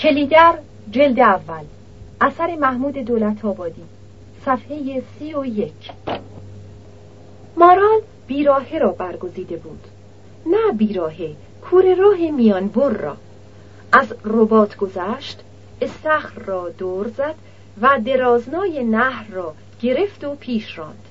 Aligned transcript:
کلیدر 0.00 0.58
جلد 0.90 1.20
اول. 1.20 1.64
اثر 2.20 2.56
محمود 2.56 2.98
دولت 2.98 3.44
آبادی. 3.44 3.82
صفحه 4.44 5.02
سی 5.18 5.34
و 5.34 5.44
یک. 5.44 5.90
مارال 7.56 8.00
بیراهه 8.26 8.78
را 8.78 8.88
برگزیده 8.88 9.56
بود. 9.56 9.84
نه 10.46 10.72
بیراهه 10.72 11.36
کور 11.62 11.94
راه 11.94 12.30
میانبر 12.30 12.88
را. 12.88 13.16
از 13.92 14.14
ربات 14.24 14.76
گذشت 14.76 15.40
استخر 15.80 16.42
را 16.42 16.68
دور 16.68 17.08
زد 17.08 17.34
و 17.82 17.98
درازنای 18.04 18.84
نهر 18.84 19.30
را 19.30 19.54
گرفت 19.82 20.24
و 20.24 20.34
پیش 20.34 20.78
راند. 20.78 21.04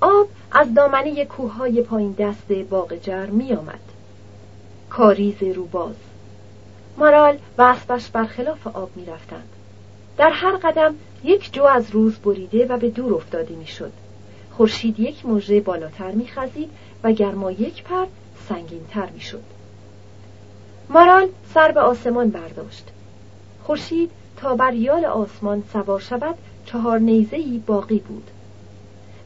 آب 0.00 0.28
از 0.52 0.74
دامنه 0.74 1.24
کوههای 1.24 1.82
پایین 1.82 2.12
دست 2.18 2.52
باغجر 2.52 3.26
می 3.26 3.52
آمد. 3.52 3.80
کاریز 4.90 5.42
روباز. 5.42 6.11
مارال 6.96 7.38
و 7.58 7.62
اسبش 7.62 8.08
برخلاف 8.08 8.66
آب 8.66 8.90
می 8.96 9.04
رفتند. 9.04 9.48
در 10.16 10.30
هر 10.30 10.56
قدم 10.56 10.94
یک 11.24 11.52
جو 11.52 11.62
از 11.62 11.90
روز 11.90 12.18
بریده 12.18 12.66
و 12.66 12.76
به 12.76 12.90
دور 12.90 13.14
افتاده 13.14 13.54
می 13.54 13.66
شد. 13.66 13.92
خورشید 14.50 15.00
یک 15.00 15.26
موجه 15.26 15.60
بالاتر 15.60 16.10
می 16.10 16.26
خزید 16.26 16.70
و 17.02 17.12
گرما 17.12 17.50
یک 17.50 17.84
پر 17.84 18.06
می 19.14 19.20
شد. 19.20 19.42
مارال 20.88 21.28
سر 21.54 21.72
به 21.72 21.80
آسمان 21.80 22.30
برداشت. 22.30 22.84
خورشید 23.64 24.10
تا 24.36 24.56
بر 24.56 24.74
یال 24.74 25.04
آسمان 25.04 25.62
سوار 25.72 26.00
شود 26.00 26.34
چهار 26.66 26.98
نیزهی 26.98 27.62
باقی 27.66 27.98
بود. 27.98 28.30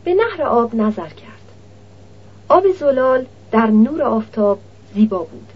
به 0.04 0.14
نهر 0.14 0.42
آب 0.42 0.74
نظر 0.74 1.08
کرد. 1.08 1.52
آب 2.48 2.72
زلال 2.72 3.26
در 3.50 3.66
نور 3.66 4.02
آفتاب 4.02 4.58
زیبا 4.94 5.18
بود. 5.18 5.48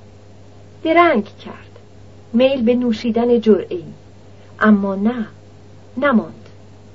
درنگ 0.83 1.25
کرد. 1.25 1.70
میل 2.33 2.63
به 2.63 2.75
نوشیدن 2.75 3.41
جرعی. 3.41 3.85
اما 4.61 4.95
نه 4.95 5.27
نماند. 5.97 6.49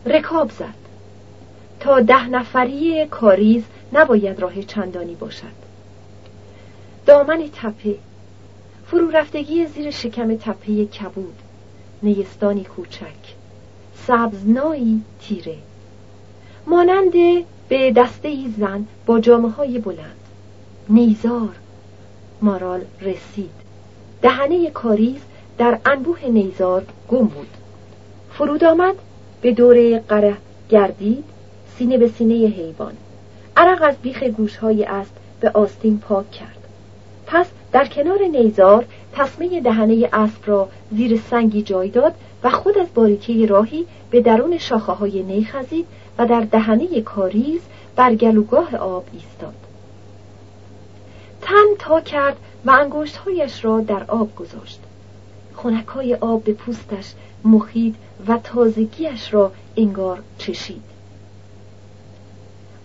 رکاب 0.06 0.52
زد. 0.52 0.86
تا 1.80 2.00
ده 2.00 2.28
نفری 2.28 3.06
کاریز 3.06 3.64
نباید 3.94 4.40
راه 4.40 4.62
چندانی 4.62 5.16
باشد. 5.16 5.66
دامن 7.06 7.50
تپه. 7.54 7.96
فرو 8.86 9.10
رفتگی 9.10 9.66
زیر 9.66 9.92
شکم 9.92 10.38
تپه 10.38 10.86
کبود. 10.86 11.36
نیستانی 12.04 12.64
کوچک. 12.64 13.36
سبزنایی 14.08 15.02
تیره. 15.22 15.58
مانند 16.68 17.14
به 17.70 17.92
دسته 17.92 18.28
ای 18.28 18.54
زن 18.58 18.86
با 19.06 19.20
جامعه 19.20 19.52
های 19.52 19.80
بلند. 19.80 20.20
نیزار. 20.90 21.56
مارال 22.42 22.82
رسید. 23.02 23.65
دهنه 24.26 24.70
کاریز 24.70 25.22
در 25.58 25.80
انبوه 25.86 26.26
نیزار 26.26 26.84
گم 27.08 27.26
بود. 27.26 27.48
فرود 28.34 28.64
آمد 28.64 28.96
به 29.42 29.52
دوره 29.52 30.00
قره 30.00 30.38
گردید 30.70 31.24
سینه 31.78 31.98
به 31.98 32.08
سینه 32.08 32.34
حیوان. 32.34 32.94
عرق 33.58 33.82
از 33.82 33.96
بیخ 33.98 34.24
گوشهای 34.24 34.84
اسب 34.84 35.12
به 35.40 35.50
آستین 35.50 36.00
پاک 36.00 36.32
کرد. 36.32 36.58
پس 37.28 37.46
در 37.72 37.86
کنار 37.86 38.24
نیزار 38.24 38.86
تصمه 39.14 39.62
دهنه 39.62 40.10
اسب 40.14 40.42
را 40.46 40.70
زیر 40.92 41.22
سنگی 41.30 41.62
جای 41.62 41.90
داد 41.90 42.14
و 42.44 42.50
خود 42.50 42.78
از 42.78 42.88
باریکه 42.94 43.46
راهی 43.46 43.86
به 44.12 44.22
درون 44.22 44.58
شاخه 44.58 44.92
های 44.92 45.24
نی 45.24 45.46
خزید 45.46 45.86
و 46.18 46.26
در 46.26 46.42
دهنه 46.42 47.02
کاریز 47.02 47.62
بر 47.96 48.16
گلوگاه 48.16 48.76
آب 48.76 49.06
ایستاد. 49.14 49.65
تن 51.46 51.76
تا 51.80 52.02
کرد 52.02 52.38
و 52.66 52.72
انگشتهایش 52.72 53.66
را 53.66 53.82
در 53.82 54.04
آب 54.04 54.36
گذاشت. 54.36 54.80
خونکای 55.56 56.16
آب 56.16 56.44
به 56.44 56.54
پوستش 56.54 57.14
مخید 57.44 57.96
و 58.28 58.38
تازگیش 58.38 59.34
را 59.34 59.52
انگار 59.78 60.22
چشید. 60.38 60.84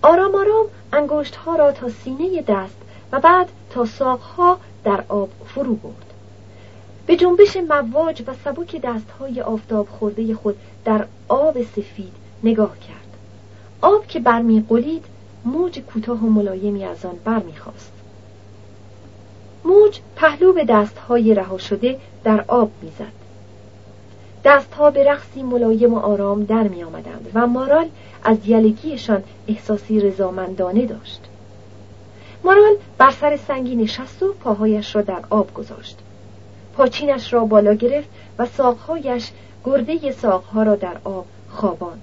آرام 0.02 0.34
آرام 0.34 0.66
انگشت 0.92 1.36
ها 1.36 1.56
را 1.56 1.72
تا 1.72 1.88
سینه 1.88 2.42
دست 2.42 2.76
و 3.12 3.20
بعد 3.20 3.48
تا 3.70 3.84
ساقها 3.84 4.58
در 4.84 5.04
آب 5.08 5.30
فرو 5.46 5.74
برد. 5.74 6.12
به 7.06 7.16
جنبش 7.16 7.56
مواج 7.56 8.22
و 8.26 8.34
سبک 8.44 8.84
های 9.20 9.40
آفتاب 9.40 9.88
خورده 9.88 10.34
خود 10.34 10.56
در 10.84 11.06
آب 11.28 11.62
سفید 11.62 12.12
نگاه 12.42 12.78
کرد. 12.78 13.16
آب 13.82 14.06
که 14.06 14.20
قلید 14.68 15.04
موج 15.44 15.78
کوتاه 15.78 16.18
و 16.18 16.30
ملایمی 16.30 16.84
از 16.84 17.04
آن 17.04 17.18
برمیخواست 17.24 17.92
موج 19.64 20.00
پهلو 20.16 20.52
به 20.52 20.64
دستهای 20.64 21.34
رها 21.34 21.58
شده 21.58 21.98
در 22.24 22.44
آب 22.48 22.70
می‌زد. 22.82 23.20
دستها 24.44 24.90
به 24.90 25.04
رقصی 25.04 25.42
ملایم 25.42 25.94
و 25.94 25.98
آرام 25.98 26.44
در 26.44 26.62
می 26.62 26.82
آمدند 26.82 27.30
و 27.34 27.46
مارال 27.46 27.88
از 28.24 28.36
یلگیشان 28.46 29.22
احساسی 29.48 30.00
رضامندانه 30.00 30.86
داشت. 30.86 31.20
مارال 32.44 32.74
بر 32.98 33.10
سر 33.10 33.36
سنگی 33.36 33.76
نشست 33.76 34.22
و 34.22 34.32
پاهایش 34.32 34.96
را 34.96 35.02
در 35.02 35.22
آب 35.30 35.54
گذاشت. 35.54 35.98
پاچینش 36.76 37.32
را 37.32 37.44
بالا 37.44 37.74
گرفت 37.74 38.08
و 38.38 38.46
ساقهایش 38.46 39.30
گرده 39.64 40.12
ساقها 40.12 40.62
را 40.62 40.76
در 40.76 40.96
آب 41.04 41.26
خواباند. 41.50 42.02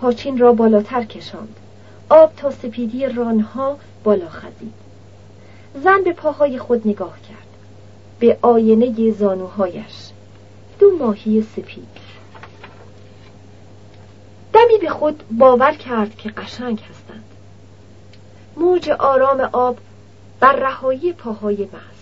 پاچین 0.00 0.38
را 0.38 0.52
بالاتر 0.52 1.04
کشاند. 1.04 1.56
آب 2.08 2.32
تا 2.36 2.50
سپیدی 2.50 3.06
رانها 3.06 3.76
بالا 4.04 4.28
خزید. 4.28 4.83
زن 5.74 6.02
به 6.04 6.12
پاهای 6.12 6.58
خود 6.58 6.88
نگاه 6.88 7.20
کرد. 7.20 7.46
به 8.18 8.38
آینه 8.42 9.10
زانوهایش. 9.10 10.10
دو 10.78 10.90
ماهی 10.96 11.42
سپید. 11.42 11.88
دمی 14.52 14.78
به 14.80 14.88
خود 14.88 15.22
باور 15.30 15.72
کرد 15.72 16.16
که 16.16 16.28
قشنگ 16.30 16.80
هستند. 16.90 17.24
موج 18.56 18.90
آرام 18.90 19.40
آب 19.40 19.78
بر 20.40 20.56
رهایی 20.56 21.12
پاهای 21.12 21.56
محض 21.56 21.94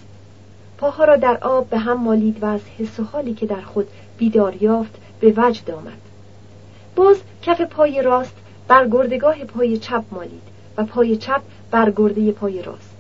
پاها 0.79 1.05
را 1.05 1.17
در 1.17 1.39
آب 1.43 1.69
به 1.69 1.79
هم 1.79 2.01
مالید 2.01 2.43
و 2.43 2.47
از 2.47 2.61
حس 2.79 3.01
و 3.01 3.05
حالی 3.05 3.35
که 3.35 3.47
در 3.47 3.61
خود 3.61 3.89
بیدار 4.19 4.63
یافت 4.63 4.95
به 5.21 5.35
وجد 5.37 5.71
آمد. 5.71 5.99
باز 6.97 7.17
کف 7.43 7.61
پای 7.61 8.03
راست 8.03 8.35
بر 8.69 8.89
گردگاه 8.89 9.45
پای 9.45 9.79
چپ 9.79 10.05
مالید 10.11 10.43
و 10.77 10.85
پای 10.85 11.17
چپ 11.17 11.43
بر 11.71 11.91
گرده 11.91 12.33
پای 12.33 12.63
راست. 12.63 12.92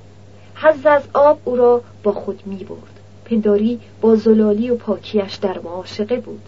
حز 0.62 0.87
از 0.87 1.03
آب 1.15 1.41
او 1.45 1.56
را 1.56 1.83
با 2.03 2.12
خود 2.12 2.43
می 2.47 2.65
برد. 2.65 3.00
پنداری 3.25 3.81
با 4.00 4.17
زلالی 4.17 4.71
و 4.71 4.77
پاکیش 4.77 5.34
در 5.34 5.59
معاشقه 5.59 6.17
بود. 6.17 6.43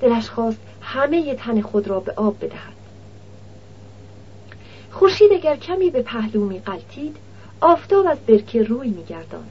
دلش 0.00 0.30
خواست 0.30 0.58
همه 0.80 1.34
تن 1.34 1.60
خود 1.60 1.88
را 1.88 2.00
به 2.00 2.12
آب 2.12 2.36
بدهد. 2.38 2.74
خورشید 4.90 5.32
اگر 5.32 5.56
کمی 5.56 5.90
به 5.90 6.02
پهلو 6.02 6.44
می 6.44 6.58
قلتید 6.58 7.16
آفتاب 7.60 8.06
از 8.06 8.18
برکه 8.18 8.62
روی 8.62 8.88
می 8.88 9.04
گرداند. 9.04 9.50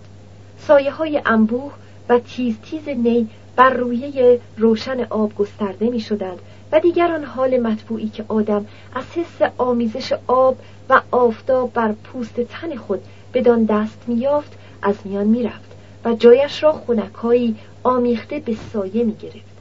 سایه 0.57 0.91
های 0.91 1.22
انبوه 1.25 1.72
و 2.09 2.19
تیز 2.19 2.56
تیز 2.63 2.90
نی 2.90 3.30
بر 3.56 3.69
رویه 3.69 4.40
روشن 4.57 5.03
آب 5.03 5.35
گسترده 5.35 5.90
می 5.90 6.00
شدند 6.00 6.40
و 6.72 6.80
دیگر 6.80 7.12
آن 7.12 7.24
حال 7.24 7.59
مطبوعی 7.59 8.09
که 8.09 8.25
آدم 8.28 8.66
از 8.95 9.03
حس 9.16 9.51
آمیزش 9.57 10.13
آب 10.28 10.57
و 10.90 11.01
آفتاب 11.12 11.74
بر 11.74 11.91
پوست 11.91 12.41
تن 12.41 12.75
خود 12.75 13.03
بدان 13.33 13.66
دست 13.66 14.03
میافت 14.07 14.51
از 14.81 14.95
میان 15.05 15.27
می‌رفت 15.27 15.71
و 16.05 16.13
جایش 16.13 16.63
را 16.63 16.71
خونکایی 16.71 17.55
آمیخته 17.83 18.39
به 18.39 18.55
سایه 18.73 19.03
می 19.03 19.16
گرفت. 19.16 19.53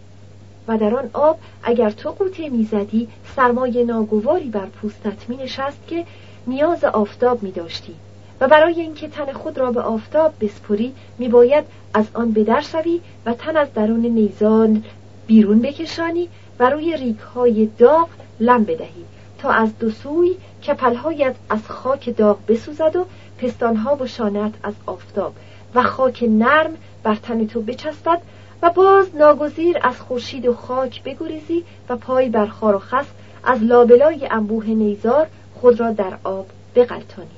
و 0.69 0.79
در 0.79 0.95
آن 0.95 1.11
آب 1.13 1.39
اگر 1.63 1.91
تو 1.91 2.11
قوطه 2.11 2.49
می‌زدی 2.49 3.09
سرمایه 3.37 3.85
ناگواری 3.85 4.49
بر 4.49 4.67
پوستت 4.67 5.29
می 5.29 5.37
نشست 5.37 5.79
که 5.87 6.05
نیاز 6.47 6.85
آفتاب 6.85 7.43
می 7.43 7.53
داشتی 7.53 7.95
و 8.41 8.49
برای 8.49 8.81
اینکه 8.81 9.09
تن 9.09 9.33
خود 9.33 9.59
را 9.59 9.73
به 9.73 9.81
آفتاب 9.81 10.33
بسپری 10.41 10.95
می 11.19 11.29
باید 11.29 11.65
از 11.95 12.05
آن 12.15 12.33
بدر 12.33 12.61
شوی 12.61 13.01
و 13.27 13.35
تن 13.35 13.57
از 13.57 13.75
درون 13.75 14.01
نیزان 14.01 14.85
بیرون 15.27 15.63
بکشانی 15.63 16.29
و 16.59 16.71
روی 16.71 16.97
ریک 16.97 17.19
های 17.19 17.69
داغ 17.79 18.09
لم 18.41 18.65
بدهی 18.65 19.05
تا 19.39 19.51
از 19.51 19.79
دو 19.79 19.91
سوی 19.91 20.37
کپلهایت 20.67 21.35
از 21.51 21.69
خاک 21.69 22.17
داغ 22.17 22.39
بسوزد 22.49 22.97
و 22.97 23.07
پستانها 23.43 23.97
و 23.97 24.07
شانت 24.07 24.55
از 24.63 24.75
آفتاب 24.87 25.35
و 25.75 25.83
خاک 25.83 26.25
نرم 26.29 26.77
بر 27.03 27.15
تن 27.15 27.47
تو 27.47 27.63
بچسبد 27.63 28.21
و 28.63 28.71
باز 28.71 29.17
ناگزیر 29.17 29.79
از 29.83 30.01
خورشید 30.01 30.47
و 30.47 30.55
خاک 30.55 31.03
بگریزی 31.03 31.65
و 31.89 31.97
پای 31.97 32.29
بر 32.29 32.47
خار 32.47 32.75
و 32.75 32.79
خس 32.79 33.07
از 33.45 33.63
لابلای 33.63 34.29
انبوه 34.31 34.67
نیزار 34.67 35.27
خود 35.55 35.81
را 35.81 35.93
در 35.93 36.19
آب 36.25 36.47
بغلطانی 36.75 37.29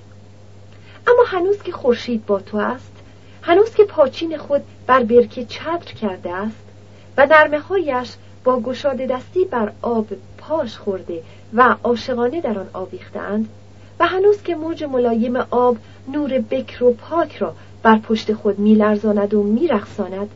اما 1.06 1.22
هنوز 1.26 1.62
که 1.62 1.72
خورشید 1.72 2.26
با 2.26 2.40
تو 2.40 2.56
است 2.56 2.92
هنوز 3.42 3.74
که 3.74 3.84
پاچین 3.84 4.38
خود 4.38 4.62
بر 4.86 5.02
برکه 5.02 5.44
چتر 5.44 5.94
کرده 6.00 6.34
است 6.34 6.64
و 7.16 7.26
نرمه 7.26 7.58
هایش 7.58 8.12
با 8.44 8.60
گشاده 8.60 9.06
دستی 9.06 9.44
بر 9.44 9.72
آب 9.82 10.06
پاش 10.38 10.78
خورده 10.78 11.22
و 11.54 11.76
عاشقانه 11.84 12.40
در 12.40 12.58
آن 12.58 12.68
آویختند 12.72 13.48
و 14.00 14.06
هنوز 14.06 14.42
که 14.42 14.54
موج 14.54 14.84
ملایم 14.84 15.36
آب 15.36 15.76
نور 16.08 16.38
بکر 16.38 16.84
و 16.84 16.92
پاک 16.92 17.36
را 17.36 17.54
بر 17.82 17.98
پشت 17.98 18.32
خود 18.32 18.58
میلرزاند 18.58 19.34
و 19.34 19.42
میرخساند 19.42 20.30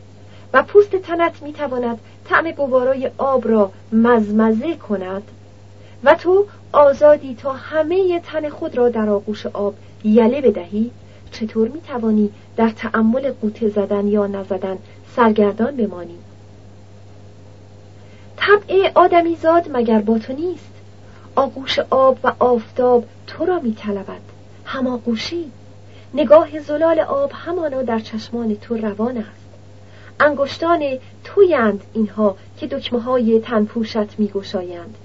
و 0.53 0.63
پوست 0.63 0.95
تنت 0.95 1.41
می 1.41 1.53
تواند 1.53 1.99
طعم 2.25 2.51
گوارای 2.51 3.11
آب 3.17 3.47
را 3.47 3.71
مزمزه 3.91 4.75
کند. 4.75 5.23
و 6.03 6.15
تو 6.15 6.45
آزادی 6.71 7.35
تا 7.35 7.53
همه 7.53 8.19
تن 8.19 8.49
خود 8.49 8.77
را 8.77 8.89
در 8.89 9.09
آغوش 9.09 9.45
آب 9.45 9.73
یله 10.03 10.41
بدهی. 10.41 10.91
چطور 11.31 11.67
می 11.67 11.81
توانی 11.81 12.29
در 12.55 12.69
تعمل 12.69 13.31
قوطه 13.31 13.69
زدن 13.69 14.07
یا 14.07 14.27
نزدن 14.27 14.77
سرگردان 15.15 15.75
بمانی؟ 15.75 16.17
طبع 18.37 18.91
آدمیزاد 18.95 19.69
مگر 19.73 19.99
با 19.99 20.17
تو 20.17 20.33
نیست؟ 20.33 20.69
آغوش 21.35 21.79
آب 21.79 22.17
و 22.23 22.31
آفتاب 22.39 23.05
تو 23.27 23.45
را 23.45 23.59
می 23.59 23.73
طلبد 23.73 24.21
هماغوشی 24.65 25.51
نگاه 26.13 26.59
زلال 26.59 26.99
آب 26.99 27.31
همانا 27.33 27.81
در 27.81 27.99
چشمان 27.99 28.55
تو 28.55 28.77
روان 28.77 29.17
است. 29.17 29.49
انگشتان 30.19 30.83
تویند 31.23 31.83
اینها 31.93 32.35
که 32.57 32.67
دکمه 32.67 32.99
های 32.99 33.39
تنپوشت 33.39 34.19
می 34.19 34.27
گوشایند 34.27 34.95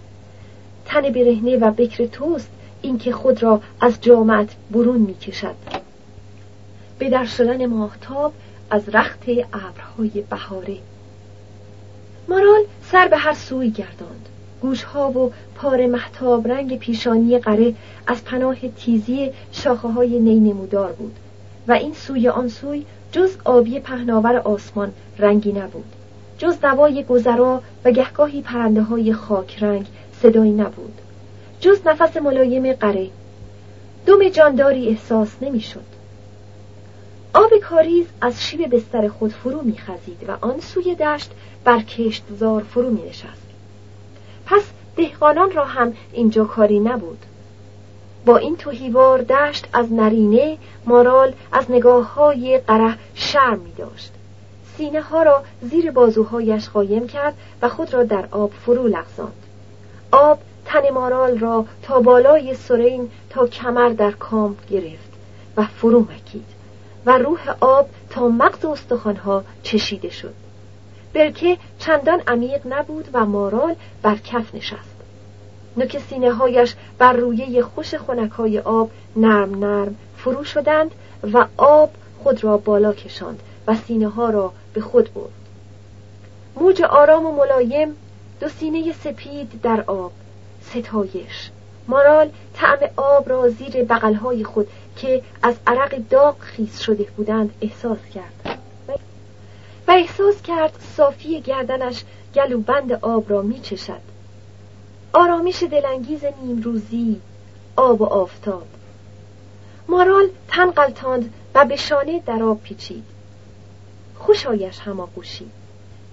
تن 0.85 1.01
برهنه 1.01 1.57
و 1.57 1.71
بکر 1.71 2.07
توست 2.07 2.51
اینکه 2.83 3.13
خود 3.13 3.43
را 3.43 3.61
از 3.81 4.01
جامعت 4.01 4.49
برون 4.71 5.01
می 5.01 5.15
کشد 5.15 5.55
به 6.99 7.11
در 7.11 7.25
شدن 7.25 7.67
ماهتاب 7.67 8.33
از 8.71 8.89
رخت 8.89 9.23
ابرهای 9.53 10.25
بهاره. 10.31 10.77
مارال 12.29 12.63
سر 12.83 13.09
به 13.09 13.17
هر 13.17 13.35
سوی 13.35 13.71
گرداند. 13.71 14.29
گوشها 14.65 15.11
و 15.11 15.33
پار 15.55 15.87
محتاب 15.87 16.49
رنگ 16.49 16.79
پیشانی 16.79 17.39
قره 17.39 17.75
از 18.07 18.25
پناه 18.25 18.57
تیزی 18.69 19.31
شاخه 19.53 19.89
های 19.89 20.19
نی 20.21 20.41
نمودار 20.41 20.93
بود 20.93 21.17
و 21.69 21.73
این 21.73 21.95
سوی 21.95 22.29
آن 22.29 22.49
سوی 22.49 22.85
جز 23.13 23.37
آبی 23.45 23.81
پهناور 23.81 24.37
آسمان 24.37 24.93
رنگی 25.19 25.53
نبود 25.53 25.85
جز 26.39 26.61
دوای 26.61 27.05
گذرا 27.05 27.63
و 27.85 27.91
گهگاهی 27.91 28.43
پرنده 28.43 28.83
های 28.83 29.13
خاک 29.13 29.63
رنگ 29.63 29.87
صدایی 30.23 30.53
نبود 30.53 30.99
جز 31.61 31.79
نفس 31.87 32.17
ملایم 32.17 32.73
قره 32.73 33.09
دم 34.07 34.29
جانداری 34.29 34.89
احساس 34.89 35.29
نمی‌شد. 35.41 35.95
آب 37.35 37.51
کاریز 37.63 38.07
از 38.21 38.45
شیب 38.45 38.75
بستر 38.75 39.09
خود 39.09 39.33
فرو 39.33 39.63
میخزید 39.63 40.25
و 40.29 40.47
آن 40.47 40.61
سوی 40.61 40.95
دشت 40.95 41.31
بر 41.65 41.83
کشتزار 41.83 42.63
فرو 42.63 42.91
می 42.91 43.03
نشست. 43.09 43.44
پس 44.47 44.63
دهقانان 44.97 45.51
را 45.51 45.65
هم 45.65 45.93
اینجا 46.13 46.45
کاری 46.45 46.81
نبود. 46.81 47.19
با 48.27 48.37
این 48.37 48.57
توهیوار 48.57 49.23
دشت 49.23 49.69
از 49.73 49.93
نرینه 49.93 50.59
مارال 50.87 51.33
از 51.53 51.71
نگاه 51.71 52.15
های 52.15 52.59
قره 52.59 52.99
شرم 53.15 53.59
می 53.59 53.73
داشت 53.73 54.13
سینه 54.77 55.01
ها 55.01 55.23
را 55.23 55.43
زیر 55.63 55.91
بازوهایش 55.91 56.69
قایم 56.69 57.07
کرد 57.07 57.35
و 57.63 57.69
خود 57.69 57.95
را 57.95 58.05
در 58.05 58.29
آب 58.31 58.51
فرو 58.51 58.87
لغزاند. 58.89 59.47
آب 60.13 60.39
تن 60.65 60.91
مارال 60.91 61.39
را 61.39 61.65
تا 61.83 62.01
بالای 62.01 62.55
سرین 62.55 63.11
تا 63.31 63.47
کمر 63.47 63.89
در 63.89 64.11
کام 64.11 64.57
گرفت 64.71 65.13
و 65.57 65.67
فرو 65.67 66.01
مکید 66.01 66.45
و 67.07 67.19
روح 67.19 67.55
آب 67.61 67.89
تا 68.11 68.29
مغز 68.29 68.65
استخوانها 68.65 69.45
چشیده 69.63 70.11
شد. 70.11 70.35
برکه 71.15 71.59
چندان 71.79 72.23
عمیق 72.27 72.61
نبود 72.67 73.09
و 73.13 73.27
مارال 73.27 73.75
بر 74.03 74.17
کف 74.17 74.55
نشست. 74.55 74.95
نوک 75.77 75.99
سینه 75.99 76.33
هایش 76.33 76.75
بر 76.99 77.13
رویه 77.13 77.63
خوش 77.63 77.95
خونکای 77.95 78.59
آب 78.59 78.91
نرم 79.17 79.65
نرم 79.65 79.97
فرو 80.17 80.45
شدند 80.45 80.91
و 81.33 81.47
آب 81.57 81.91
خود 82.23 82.45
را 82.45 82.57
بالا 82.57 82.93
کشاند 82.93 83.41
و 83.67 83.75
سینه 83.75 84.09
ها 84.09 84.31
را 84.31 84.53
به 84.75 84.81
خود 84.81 85.15
برد. 85.15 85.33
موج 86.57 86.83
آرام 86.83 87.27
و 87.27 87.33
ملایم 87.33 87.97
دو 88.41 88.49
سینه 88.49 88.93
سپید 88.93 89.61
در 89.63 89.85
آب 89.87 90.13
ستایش. 90.63 91.51
مارال 91.89 92.31
طعم 92.55 92.79
آب 92.97 93.29
را 93.29 93.49
زیر 93.49 93.85
بغلهای 93.85 94.45
خود 94.45 94.69
که 94.97 95.23
از 95.43 95.55
عرق 95.67 95.97
داغ 96.11 96.39
خیز 96.39 96.79
شده 96.79 97.07
بودند 97.17 97.55
احساس 97.61 97.99
کرد. 98.15 98.44
و 99.89 99.91
احساس 99.91 100.43
کرد 100.43 100.73
صافی 100.97 101.41
گردنش 101.41 102.05
گلوبند 102.35 102.93
آب 102.93 103.31
را 103.31 103.43
می 103.43 103.61
چشد. 103.61 104.01
آرامش 105.13 105.63
دلانگیز 105.63 106.25
نیمروزی 106.43 107.21
آب 107.77 108.01
و 108.01 108.05
آفتاب. 108.05 108.67
مارال 109.89 110.29
تن 110.49 110.71
قلتاند 110.71 111.35
و 111.55 111.65
به 111.65 111.77
شانه 111.77 112.23
در 112.27 112.43
آب 112.43 112.63
پیچید. 112.63 113.05
خوشایش 114.19 114.79
هماغوشی 114.79 115.51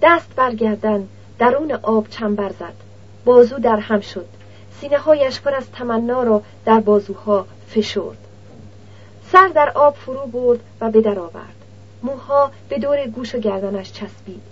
دست 0.02 0.34
برگردن 0.36 1.08
درون 1.38 1.72
آب 1.72 2.08
چنبر 2.08 2.48
زد. 2.48 2.74
بازو 3.24 3.58
در 3.58 3.76
هم 3.76 4.00
شد. 4.00 4.26
سینه 4.80 4.98
هایش 4.98 5.40
پر 5.40 5.54
از 5.54 5.70
تمنا 5.70 6.22
را 6.22 6.42
در 6.64 6.80
بازوها 6.80 7.46
فشرد. 7.68 8.18
سر 9.32 9.48
در 9.48 9.70
آب 9.74 9.94
فرو 9.94 10.26
برد 10.26 10.60
و 10.80 10.90
به 10.90 11.00
در 11.00 11.18
آورد. 11.18 11.61
موها 12.02 12.50
به 12.68 12.78
دور 12.78 13.06
گوش 13.06 13.34
و 13.34 13.38
گردنش 13.38 13.92
چسبید 13.92 14.42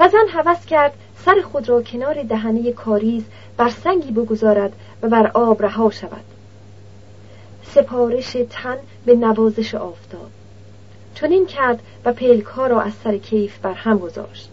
و 0.00 0.08
زن 0.08 0.28
حوض 0.28 0.66
کرد 0.66 0.92
سر 1.24 1.42
خود 1.52 1.68
را 1.68 1.82
کنار 1.82 2.22
دهنه 2.22 2.72
کاریز 2.72 3.24
بر 3.56 3.68
سنگی 3.68 4.12
بگذارد 4.12 4.72
و 5.02 5.08
بر 5.08 5.26
آب 5.34 5.62
رها 5.62 5.90
شود. 5.90 6.24
سپارش 7.62 8.36
تن 8.50 8.76
به 9.06 9.14
نوازش 9.14 9.74
آفتاب. 9.74 10.30
چنین 11.14 11.46
کرد 11.46 11.82
و 12.04 12.12
پلک 12.12 12.44
ها 12.44 12.66
را 12.66 12.80
از 12.80 12.92
سر 13.04 13.16
کیف 13.16 13.58
بر 13.58 13.72
هم 13.72 13.98
گذاشت. 13.98 14.50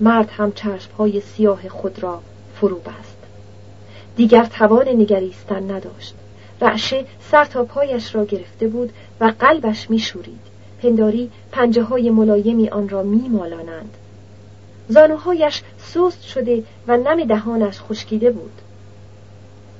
مرد 0.00 0.30
هم 0.30 0.52
چشم 0.52 0.92
های 0.98 1.20
سیاه 1.20 1.68
خود 1.68 2.02
را 2.02 2.20
فرو 2.54 2.78
بست. 2.78 3.16
دیگر 4.16 4.44
توان 4.44 4.88
نگریستن 4.88 5.70
نداشت. 5.70 6.14
رعشه 6.60 7.04
سر 7.30 7.44
تا 7.44 7.64
پایش 7.64 8.14
را 8.14 8.24
گرفته 8.24 8.68
بود 8.68 8.92
و 9.20 9.32
قلبش 9.38 9.90
میشورید. 9.90 10.51
پنداری 10.82 11.30
پنجه 11.52 11.82
های 11.82 12.10
ملایمی 12.10 12.68
آن 12.68 12.88
را 12.88 13.02
می 13.02 13.28
مالانند. 13.28 13.94
زانوهایش 14.88 15.62
سست 15.78 16.22
شده 16.22 16.64
و 16.88 16.96
نم 16.96 17.24
دهانش 17.24 17.80
خشکیده 17.80 18.30
بود. 18.30 18.52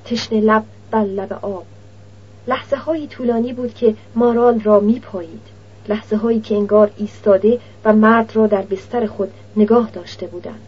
تشن 0.05 0.39
لب 0.39 0.63
بر 0.91 1.03
لب 1.03 1.39
آب. 1.41 1.65
لحظه 2.47 2.77
های 2.77 3.07
طولانی 3.07 3.53
بود 3.53 3.73
که 3.73 3.95
مارال 4.15 4.59
را 4.59 4.79
می 4.79 4.99
پایید 4.99 5.41
لحظه 5.89 6.15
هایی 6.15 6.39
که 6.39 6.55
انگار 6.55 6.91
ایستاده 6.97 7.59
و 7.85 7.93
مرد 7.93 8.35
را 8.35 8.47
در 8.47 8.61
بستر 8.61 9.05
خود 9.05 9.31
نگاه 9.57 9.89
داشته 9.93 10.27
بودند. 10.27 10.67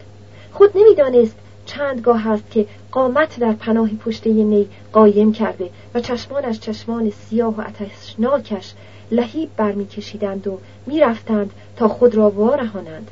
خود 0.52 0.70
نمی‌دانست 0.74 1.36
چند 1.66 2.00
گاه 2.00 2.28
است 2.28 2.50
که 2.50 2.66
قامت 2.92 3.40
در 3.40 3.52
پناه 3.52 3.88
پشته 3.88 4.30
نی 4.30 4.68
قایم 4.92 5.32
کرده 5.32 5.70
و 5.94 6.00
چشمانش 6.00 6.60
چشمان 6.60 7.10
سیاه 7.10 7.54
و 7.56 7.60
اتشناکش 7.60 8.74
لحیب 9.10 9.50
برمیکشیدند 9.56 10.46
و 10.46 10.58
می‌رفتند 10.86 11.50
تا 11.76 11.88
خود 11.88 12.14
را 12.14 12.30
وارهانند. 12.30 13.10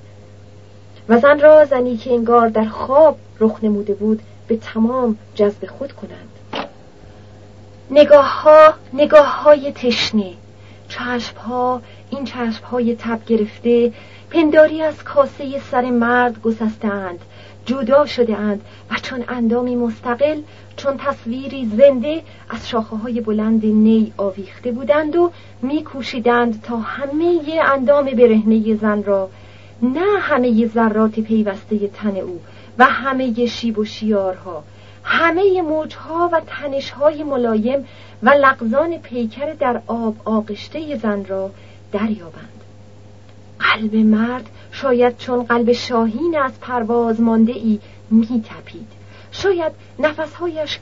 و 1.08 1.18
زن 1.18 1.40
را 1.40 1.64
زنی 1.64 1.96
که 1.96 2.12
انگار 2.12 2.48
در 2.48 2.64
خواب 2.64 3.16
رخ 3.40 3.58
نموده 3.62 3.94
بود 3.94 4.22
به 4.48 4.56
تمام 4.56 5.18
جذب 5.34 5.66
خود 5.66 5.92
کنند. 5.92 6.28
نگاه 7.90 8.42
ها 8.42 8.74
نگاه 8.92 9.42
های 9.42 9.72
تشنه. 9.72 10.32
چشم 10.88 11.36
ها 11.36 11.82
این 12.10 12.24
چشم 12.24 12.64
های 12.64 12.96
تب 12.96 13.24
گرفته 13.26 13.92
پنداری 14.30 14.82
از 14.82 15.04
کاسه 15.04 15.60
سر 15.70 15.90
مرد 15.90 16.42
گسستند 16.42 17.18
جدا 17.66 18.06
شده 18.06 18.37
اند 18.37 18.61
و 18.90 18.94
چون 19.02 19.25
اندامی 19.28 19.76
مستقل 19.76 20.40
چون 20.76 20.97
تصویری 20.97 21.71
زنده 21.76 22.23
از 22.50 22.68
شاخه 22.68 22.97
های 22.97 23.21
بلند 23.21 23.66
نی 23.66 24.12
آویخته 24.16 24.73
بودند 24.73 25.16
و 25.16 25.30
میکوشیدند 25.62 26.62
تا 26.62 26.76
همه 26.76 27.40
اندام 27.64 28.04
برهنه 28.04 28.76
زن 28.76 29.02
را 29.02 29.30
نه 29.83 30.21
همه 30.21 30.66
ذرات 30.66 31.21
پیوسته 31.21 31.88
تن 31.88 32.16
او 32.16 32.40
و 32.78 32.85
همه 32.85 33.47
شیب 33.47 33.78
و 33.78 33.85
شیارها 33.85 34.64
همه 35.04 35.62
موجها 35.62 36.30
و 36.33 36.40
تنشهای 36.47 37.23
ملایم 37.23 37.85
و 38.23 38.30
لغزان 38.30 38.99
پیکر 38.99 39.52
در 39.52 39.80
آب 39.87 40.16
آغشته 40.25 40.97
زن 40.97 41.25
را 41.25 41.50
دریابند. 41.92 42.53
قلب 43.75 43.95
مرد 43.97 44.50
شاید 44.73 45.19
چون 45.19 45.43
قلب 45.43 45.73
شاهین 45.73 46.38
از 46.38 46.61
پرواز 46.61 47.21
مانده 47.21 47.52
ای 47.52 47.81
می 48.11 48.45
تپید 48.49 48.88
شاید 49.33 49.73
نفسهایش 49.99 50.78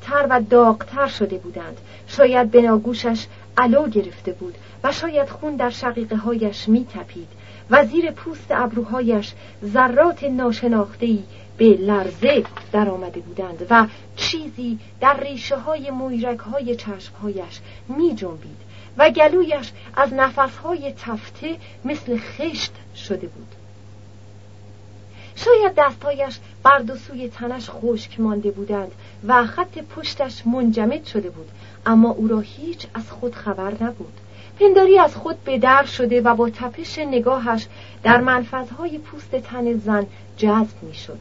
تر 0.00 0.26
و 0.30 0.40
داغتر 0.50 1.06
شده 1.06 1.38
بودند. 1.38 1.76
شاید 2.06 2.50
بناگوشش 2.50 3.26
علو 3.58 3.88
گرفته 3.88 4.32
بود 4.32 4.54
و 4.84 4.92
شاید 4.92 5.28
خون 5.28 5.56
در 5.56 5.70
شقیقه 5.70 6.16
هایش 6.16 6.68
می 6.68 6.86
تپید 6.94 7.28
و 7.70 7.84
زیر 7.84 8.10
پوست 8.10 8.46
ابروهایش 8.50 9.32
ذرات 9.64 10.24
ناشناختهی 10.24 11.24
به 11.58 11.64
لرزه 11.64 12.44
در 12.72 12.88
آمده 12.88 13.20
بودند 13.20 13.66
و 13.70 13.86
چیزی 14.16 14.78
در 15.00 15.20
ریشه 15.20 15.56
های 15.56 15.90
مویرک 15.90 16.38
های 16.38 16.76
چشمهایش 16.76 17.60
می 17.88 18.14
جنبید 18.14 18.65
و 18.98 19.10
گلویش 19.10 19.72
از 19.96 20.14
نفسهای 20.14 20.92
تفته 20.92 21.56
مثل 21.84 22.18
خشت 22.18 22.72
شده 22.96 23.26
بود 23.26 23.54
شاید 25.36 25.72
دستهایش 25.76 26.38
بر 26.62 26.78
دو 26.78 26.96
سوی 26.96 27.28
تنش 27.28 27.70
خشک 27.70 28.20
مانده 28.20 28.50
بودند 28.50 28.92
و 29.26 29.46
خط 29.46 29.78
پشتش 29.78 30.46
منجمد 30.46 31.04
شده 31.04 31.30
بود 31.30 31.48
اما 31.86 32.10
او 32.10 32.28
را 32.28 32.40
هیچ 32.40 32.86
از 32.94 33.10
خود 33.10 33.34
خبر 33.34 33.72
نبود 33.80 34.20
پنداری 34.60 34.98
از 34.98 35.16
خود 35.16 35.44
به 35.44 35.58
در 35.58 35.84
شده 35.84 36.20
و 36.20 36.34
با 36.34 36.50
تپش 36.50 36.98
نگاهش 36.98 37.66
در 38.02 38.20
منفذهای 38.20 38.98
پوست 38.98 39.36
تن 39.36 39.78
زن 39.78 40.06
جذب 40.36 40.82
می‌شد. 40.82 41.18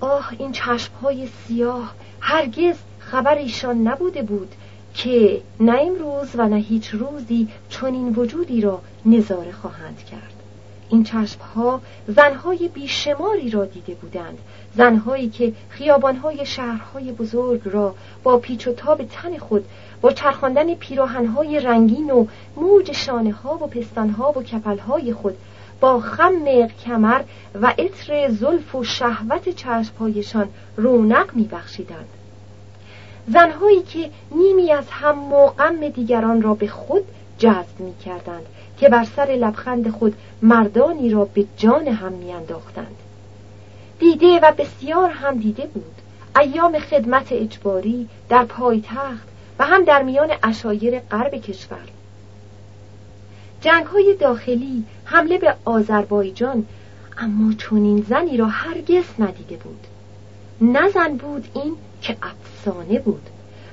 آه 0.00 0.30
این 0.38 0.52
چشمهای 0.52 1.26
سیاه 1.26 1.94
هرگز 2.20 2.76
خبر 2.98 3.34
ایشان 3.34 3.76
نبوده 3.76 4.22
بود 4.22 4.54
که 4.96 5.40
نه 5.60 5.80
امروز 5.80 6.28
و 6.34 6.48
نه 6.48 6.56
هیچ 6.56 6.88
روزی 6.88 7.48
چنین 7.68 8.08
وجودی 8.08 8.60
را 8.60 8.80
نظاره 9.06 9.52
خواهند 9.52 10.04
کرد. 10.10 10.32
این 10.88 11.04
چشمها 11.04 11.80
زنهای 12.08 12.68
بیشماری 12.68 13.50
را 13.50 13.64
دیده 13.64 13.94
بودند. 13.94 14.38
زنهایی 14.76 15.28
که 15.28 15.52
خیابانهای 15.68 16.46
شهرهای 16.46 17.12
بزرگ 17.12 17.60
را 17.64 17.94
با 18.22 18.38
پیچ 18.38 18.68
و 18.68 18.72
تاب 18.72 19.04
تن 19.04 19.38
خود 19.38 19.64
با 20.00 20.12
چرخاندن 20.12 20.74
پیراهنهای 20.74 21.60
رنگین 21.60 22.10
و 22.10 22.26
موج 22.56 22.92
شانه 22.92 23.32
ها 23.32 23.54
و 23.54 23.66
پستان 23.66 24.10
ها 24.10 24.32
و 24.32 24.42
کپل 24.42 24.78
های 24.78 25.12
خود 25.12 25.36
با 25.80 26.00
خم 26.00 26.68
کمر 26.84 27.22
و 27.54 27.66
عطر 27.78 28.28
زلف 28.28 28.74
و 28.74 28.84
شهوت 28.84 29.48
چشمهایشان 29.48 30.48
رونق 30.76 31.34
میبخشیدند. 31.34 32.08
زنهایی 33.28 33.82
که 33.82 34.10
نیمی 34.30 34.72
از 34.72 34.84
هم 34.90 35.32
و 35.32 35.46
غم 35.46 35.88
دیگران 35.88 36.42
را 36.42 36.54
به 36.54 36.68
خود 36.68 37.04
جذب 37.38 37.80
می 37.80 37.94
کردند 38.04 38.46
که 38.78 38.88
بر 38.88 39.04
سر 39.04 39.36
لبخند 39.40 39.90
خود 39.90 40.14
مردانی 40.42 41.10
را 41.10 41.24
به 41.24 41.44
جان 41.56 41.88
هم 41.88 42.12
میانداختند. 42.12 42.96
دیده 43.98 44.40
و 44.42 44.52
بسیار 44.58 45.10
هم 45.10 45.36
دیده 45.36 45.66
بود. 45.66 45.94
ایام 46.40 46.78
خدمت 46.78 47.32
اجباری 47.32 48.08
در 48.28 48.44
پایتخت 48.44 49.28
و 49.58 49.64
هم 49.66 49.84
در 49.84 50.02
میان 50.02 50.30
اشایر 50.42 50.98
غرب 50.98 51.34
کشور. 51.34 51.88
جنگ 53.60 53.86
های 53.86 54.16
داخلی 54.20 54.84
حمله 55.04 55.38
به 55.38 55.54
آذربایجان 55.64 56.66
اما 57.18 57.52
چنین 57.52 58.06
زنی 58.08 58.36
را 58.36 58.46
هرگز 58.46 59.04
ندیده 59.18 59.56
بود. 59.56 59.86
نه 60.60 60.88
زن 60.88 61.16
بود 61.16 61.48
این 61.54 61.76
که 62.06 62.16
افسانه 62.22 62.98
بود 62.98 63.22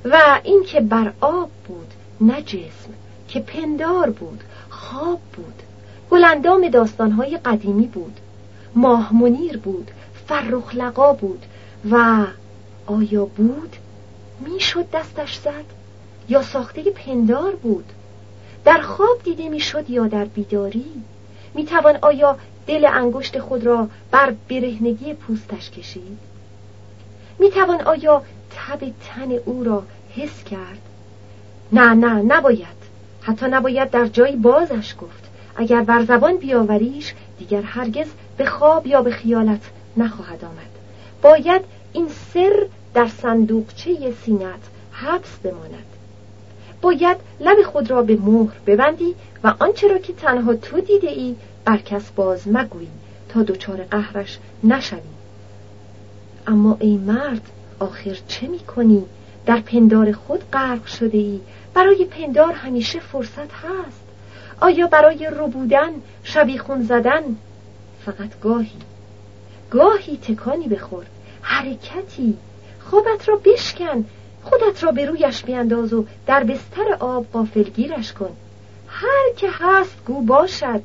و 0.06 0.40
این 0.44 0.64
که 0.64 0.82
بر 0.82 1.14
آب 1.22 1.50
بود 1.68 1.88
نه 2.22 2.42
جسم 2.42 2.90
که 3.28 3.40
پندار 3.40 4.10
بود 4.10 4.44
خواب 4.70 5.20
بود 5.34 5.64
گلندام 6.12 6.70
داستانهای 6.70 7.38
قدیمی 7.38 7.88
بود 7.88 8.20
ماه 8.76 9.16
منیر 9.16 9.58
بود 9.58 9.92
فرخلقا 10.28 11.14
بود 11.14 11.46
و 11.92 12.26
آیا 12.88 13.26
بود؟ 13.26 13.76
می‌شد 14.40 14.90
دستش 14.94 15.38
زد 15.38 15.66
یا 16.30 16.42
ساخته 16.42 16.84
پندار 16.84 17.56
بود؟ 17.56 17.86
در 18.66 18.82
خواب 18.82 19.24
دیده 19.24 19.50
می‌شد 19.50 19.90
یا 19.90 20.08
در 20.08 20.26
بیداری؟ 20.26 20.92
می‌توان 21.54 21.98
آیا 22.02 22.38
دل 22.68 22.86
انگشت 22.86 23.40
خود 23.40 23.64
را 23.64 23.88
بر 24.12 24.34
برهنگی 24.50 25.14
پوستش 25.14 25.70
کشید؟ 25.70 26.33
می‌توان 27.40 27.82
آیا 27.82 28.22
تب 28.56 28.80
تن 28.80 29.32
او 29.46 29.64
را 29.64 29.84
حس 30.16 30.44
کرد؟ 30.44 30.80
نه 31.72 31.94
نه 31.94 32.36
نباید. 32.36 32.84
حتی 33.22 33.46
نباید 33.46 33.90
در 33.90 34.06
جایی 34.06 34.36
بازش 34.36 34.96
گفت. 35.02 35.24
اگر 35.56 35.82
بر 35.82 36.04
زبان 36.06 36.38
بیاوریش 36.38 37.14
دیگر 37.40 37.62
هرگز 37.62 38.08
به 38.38 38.46
خواب 38.46 38.88
یا 38.88 39.02
به 39.02 39.12
خیالت 39.12 39.62
نخواهد 39.98 40.46
آمد. 40.46 40.74
باید 41.22 41.62
این 41.94 42.08
سر 42.34 42.68
در 42.94 43.08
صندوقچه 43.08 44.14
سینت 44.26 44.60
حبس 44.92 45.38
بماند. 45.44 45.86
باید 46.82 47.18
لب 47.40 47.64
خود 47.64 47.92
را 47.92 48.02
به 48.02 48.16
مهر 48.16 48.54
ببندی 48.68 49.16
و 49.44 49.54
آنچه 49.60 49.88
را 49.88 49.98
که 49.98 50.14
تنها 50.14 50.54
تو 50.54 50.82
دیده 50.82 51.10
ای 51.10 51.36
بر 51.66 51.78
کس 51.78 52.12
باز 52.12 52.48
مگویی 52.48 52.88
تا 53.30 53.44
دچار 53.44 53.78
قهرش 53.92 54.40
نشوی. 54.64 55.00
اما 56.48 56.78
ای 56.80 56.98
مرد 56.98 57.42
آخر 57.80 58.18
چه 58.28 58.48
می 58.48 58.60
کنی؟ 58.60 59.04
در 59.46 59.60
پندار 59.60 60.12
خود 60.12 60.44
غرق 60.54 60.86
شده 60.86 61.18
ای 61.18 61.40
برای 61.74 62.06
پندار 62.06 62.54
همیشه 62.54 63.00
فرصت 63.00 63.52
هست. 63.52 64.04
آیا 64.62 64.88
برای 64.88 65.28
ربودن 65.28 65.90
شبیخون 66.24 66.84
زدن؟ 66.84 67.24
فقط 68.06 68.40
گاهی. 68.42 68.80
گاهی 69.72 70.18
تکانی 70.18 70.68
بخور. 70.68 71.06
حرکتی. 71.42 72.38
خوابت 72.80 73.30
را 73.30 73.36
بشکن. 73.46 74.06
خودت 74.44 74.84
را 74.84 74.92
به 74.92 75.06
رویش 75.06 75.44
بیانداز 75.44 75.94
و 75.94 76.06
در 76.28 76.44
بستر 76.44 76.98
آب 77.00 77.26
قافلگیرش 77.34 78.14
کن. 78.14 78.36
هر 78.88 79.34
که 79.38 79.50
هست 79.52 79.96
گو 80.06 80.22
باشد. 80.22 80.82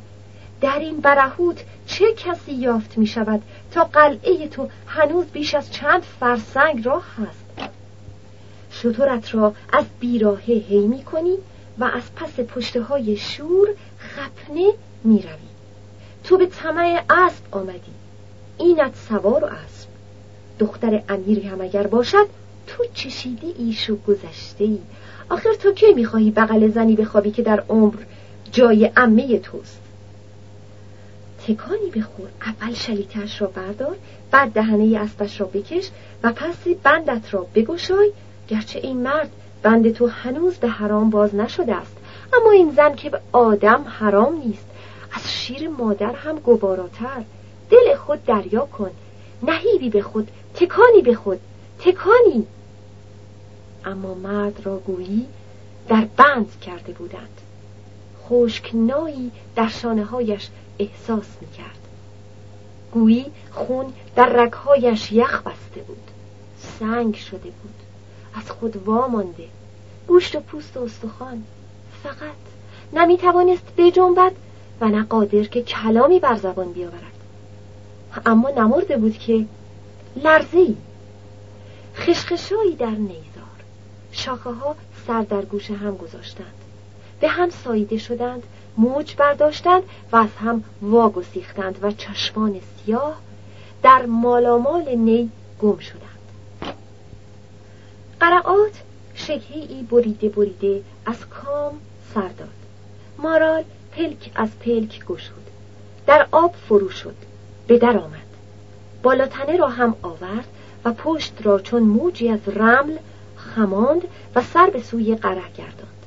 در 0.60 0.78
این 0.78 1.00
برهوت 1.00 1.64
چه 1.86 2.04
کسی 2.12 2.52
یافت 2.52 2.98
می 2.98 3.06
شود 3.06 3.42
تا 3.72 3.84
قلعه 3.84 4.48
تو 4.48 4.68
هنوز 4.86 5.26
بیش 5.26 5.54
از 5.54 5.72
چند 5.72 6.02
فرسنگ 6.02 6.86
راه 6.86 7.04
هست. 7.16 7.70
شطورت 8.70 9.34
را 9.34 9.54
از 9.72 9.84
بیراهه 10.00 10.44
هی 10.44 10.86
می 10.86 11.02
کنی 11.02 11.34
و 11.78 11.84
از 11.84 12.02
پس 12.16 12.40
پشته 12.40 12.82
های 12.82 13.16
شور 13.16 13.68
خپنه 13.98 14.72
می 15.04 15.22
روی. 15.22 15.48
تو 16.24 16.36
به 16.36 16.46
طمع 16.46 17.04
اسب 17.10 17.42
آمدی. 17.50 17.92
اینت 18.58 18.94
سوار 19.08 19.44
و 19.44 19.46
اسب. 19.46 19.88
دختر 20.58 21.02
امیری 21.08 21.42
هم 21.42 21.60
اگر 21.60 21.86
باشد 21.86 22.26
تو 22.66 22.84
چشیدی 22.94 23.54
ایش 23.58 23.90
و 23.90 23.96
گذشته 23.96 24.64
ای 24.64 24.78
آخر 25.30 25.54
تو 25.54 25.72
کی 25.72 25.92
می‌خواهی 25.94 26.30
بغل 26.30 26.68
زنی 26.70 26.96
بخوابی 26.96 27.30
که 27.30 27.42
در 27.42 27.64
عمر 27.68 27.96
جای 28.52 28.90
امه 28.96 29.38
توست؟ 29.38 29.80
تکانی 31.48 31.90
بخور. 31.90 32.28
اول 32.46 32.74
شلیتش 32.74 33.42
را 33.42 33.46
بردار 33.46 33.96
بعد 34.30 34.52
دهنه 34.52 34.98
اسبش 34.98 35.40
را 35.40 35.46
بکش 35.46 35.90
و 36.22 36.32
پس 36.32 36.56
بندت 36.82 37.34
را 37.34 37.46
بگشای 37.54 38.12
گرچه 38.48 38.78
این 38.78 38.96
مرد 38.96 39.30
بند 39.62 39.92
تو 39.92 40.06
هنوز 40.06 40.56
به 40.56 40.68
حرام 40.68 41.10
باز 41.10 41.34
نشده 41.34 41.74
است. 41.74 41.96
اما 42.32 42.50
این 42.50 42.72
زن 42.76 42.94
که 42.94 43.10
به 43.10 43.20
آدم 43.32 43.84
حرام 43.88 44.34
نیست. 44.34 44.66
از 45.12 45.32
شیر 45.32 45.68
مادر 45.68 46.12
هم 46.12 46.38
گواراتر. 46.38 47.22
دل 47.70 47.94
خود 47.94 48.24
دریا 48.24 48.66
کن. 48.66 48.90
نهیبی 49.42 49.90
به 49.90 50.02
خود. 50.02 50.30
تکانی 50.54 51.02
به 51.02 51.14
خود. 51.14 51.40
تکانی. 51.78 52.46
اما 53.84 54.14
مرد 54.14 54.60
را 54.64 54.76
گویی 54.76 55.26
در 55.88 56.06
بند 56.16 56.60
کرده 56.60 56.92
بودند. 56.92 57.40
خشکنایی 58.28 59.30
در 59.56 59.68
شانه 59.68 60.04
هایش 60.04 60.48
احساس 60.78 61.26
می 61.40 61.48
کرد 61.50 61.78
گویی 62.92 63.26
خون 63.50 63.92
در 64.16 64.26
رگهایش 64.26 65.12
یخ 65.12 65.42
بسته 65.42 65.80
بود. 65.86 66.10
سنگ 66.78 67.14
شده 67.14 67.38
بود. 67.38 67.74
از 68.34 68.50
خود 68.50 68.76
وامانده 68.76 69.48
گوشت 70.06 70.36
و 70.36 70.40
پوست 70.40 70.76
و 70.76 70.80
استخوان. 70.80 71.44
فقط 72.02 72.38
نمی 72.92 73.16
توانست 73.16 73.64
بجنبد 73.76 74.32
و 74.80 74.88
نه 74.88 75.02
قادر 75.02 75.42
که 75.42 75.62
کلامی 75.62 76.18
بر 76.18 76.36
زبان 76.36 76.72
بیاورد. 76.72 77.02
اما 78.26 78.50
نمرده 78.50 78.96
بود 78.96 79.18
که 79.18 79.46
لرزی 80.16 80.76
خشخشایی 81.96 82.76
در 82.76 82.90
نیزار 82.90 83.58
شاخه 84.12 84.50
ها 84.50 84.76
سر 85.06 85.22
در 85.22 85.44
گوش 85.44 85.70
هم 85.70 85.96
گذاشتند. 85.96 86.57
به 87.20 87.28
هم 87.28 87.50
ساییده 87.50 87.98
شدند 87.98 88.42
موج 88.76 89.14
برداشتند 89.16 89.82
و 90.12 90.16
از 90.16 90.28
هم 90.40 90.64
واگسیختند 90.82 91.78
و 91.82 91.92
چشمان 91.92 92.60
سیاه 92.60 93.18
در 93.82 94.06
مالامال 94.06 94.94
نی 94.94 95.30
گم 95.60 95.78
شدند. 95.78 96.02
قرعات 98.20 98.72
ای 99.28 99.82
بریده 99.90 100.28
بریده 100.28 100.82
از 101.06 101.28
کام 101.28 101.80
سر 102.14 102.28
داد. 102.28 102.48
مارال 103.18 103.64
پلک 103.92 104.30
از 104.34 104.48
پلک 104.58 105.06
گشود. 105.06 105.50
در 106.06 106.26
آب 106.32 106.54
فرو 106.68 106.90
شد. 106.90 107.14
به 107.66 107.78
در 107.78 107.98
آمد. 107.98 108.28
بالاتنه 109.02 109.56
را 109.56 109.68
هم 109.68 109.96
آورد 110.02 110.48
و 110.84 110.92
پشت 110.92 111.32
را 111.42 111.58
چون 111.58 111.82
موجی 111.82 112.28
از 112.28 112.48
رمل 112.48 112.96
خماند 113.36 114.02
و 114.34 114.42
سر 114.42 114.70
به 114.70 114.82
سوی 114.82 115.14
قره 115.14 115.52
گرداند. 115.56 115.97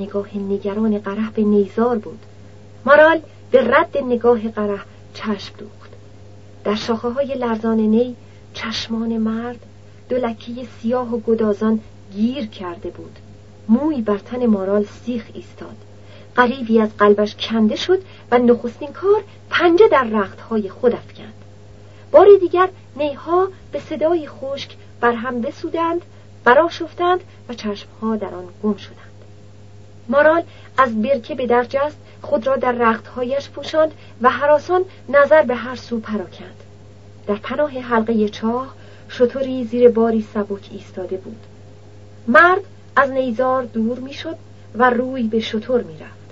نگاه 0.00 0.36
نگران 0.36 0.98
قره 0.98 1.30
به 1.30 1.42
نیزار 1.42 1.98
بود. 1.98 2.18
مارال 2.84 3.20
به 3.50 3.76
رد 3.76 3.98
نگاه 3.98 4.48
قره 4.48 4.80
چشم 5.14 5.54
دوخت. 5.58 5.90
در 6.64 6.74
شاخه 6.74 7.08
های 7.08 7.34
لرزان 7.34 7.80
نی 7.80 8.16
چشمان 8.54 9.18
مرد 9.18 9.66
دو 10.08 10.34
سیاه 10.82 11.14
و 11.14 11.20
گدازان 11.20 11.80
گیر 12.12 12.46
کرده 12.46 12.90
بود. 12.90 13.18
موی 13.68 14.02
بر 14.02 14.18
تن 14.18 14.46
مارال 14.46 14.84
سیخ 14.84 15.24
ایستاد. 15.34 15.76
قریبی 16.34 16.80
از 16.80 16.96
قلبش 16.96 17.34
کنده 17.34 17.76
شد 17.76 18.02
و 18.30 18.38
نخستین 18.38 18.92
کار 18.92 19.22
پنجه 19.50 19.88
در 19.88 20.04
رختهای 20.04 20.68
خود 20.68 20.94
افکند. 20.94 21.34
بار 22.12 22.26
دیگر 22.40 22.68
نیها 22.96 23.48
به 23.72 23.80
صدای 23.80 24.28
خشک 24.28 24.76
بر 25.00 25.12
هم 25.12 25.40
بسودند 25.40 26.00
براشفتند 26.44 27.20
و 27.48 27.54
چشمها 27.54 28.16
در 28.16 28.34
آن 28.34 28.48
گم 28.62 28.76
شدند. 28.76 29.09
مارال 30.10 30.42
از 30.78 31.02
برکه 31.02 31.34
به 31.34 31.46
درج 31.46 31.76
است 31.76 31.96
خود 32.22 32.46
را 32.46 32.56
در 32.56 32.72
رختهایش 32.72 33.48
پوشاند 33.48 33.92
و 34.22 34.30
حراسان 34.30 34.84
نظر 35.08 35.42
به 35.42 35.54
هر 35.54 35.76
سو 35.76 36.00
پراکند. 36.00 36.56
در 37.26 37.34
پناه 37.34 37.70
حلقه 37.70 38.28
چاه 38.28 38.74
شطوری 39.08 39.64
زیر 39.64 39.88
باری 39.88 40.26
سبک 40.34 40.68
ایستاده 40.72 41.16
بود. 41.16 41.46
مرد 42.28 42.60
از 42.96 43.10
نیزار 43.10 43.62
دور 43.62 43.98
می‌شد 43.98 44.36
و 44.74 44.90
روی 44.90 45.22
به 45.22 45.40
شطور 45.40 45.82
می‌رفت. 45.82 46.30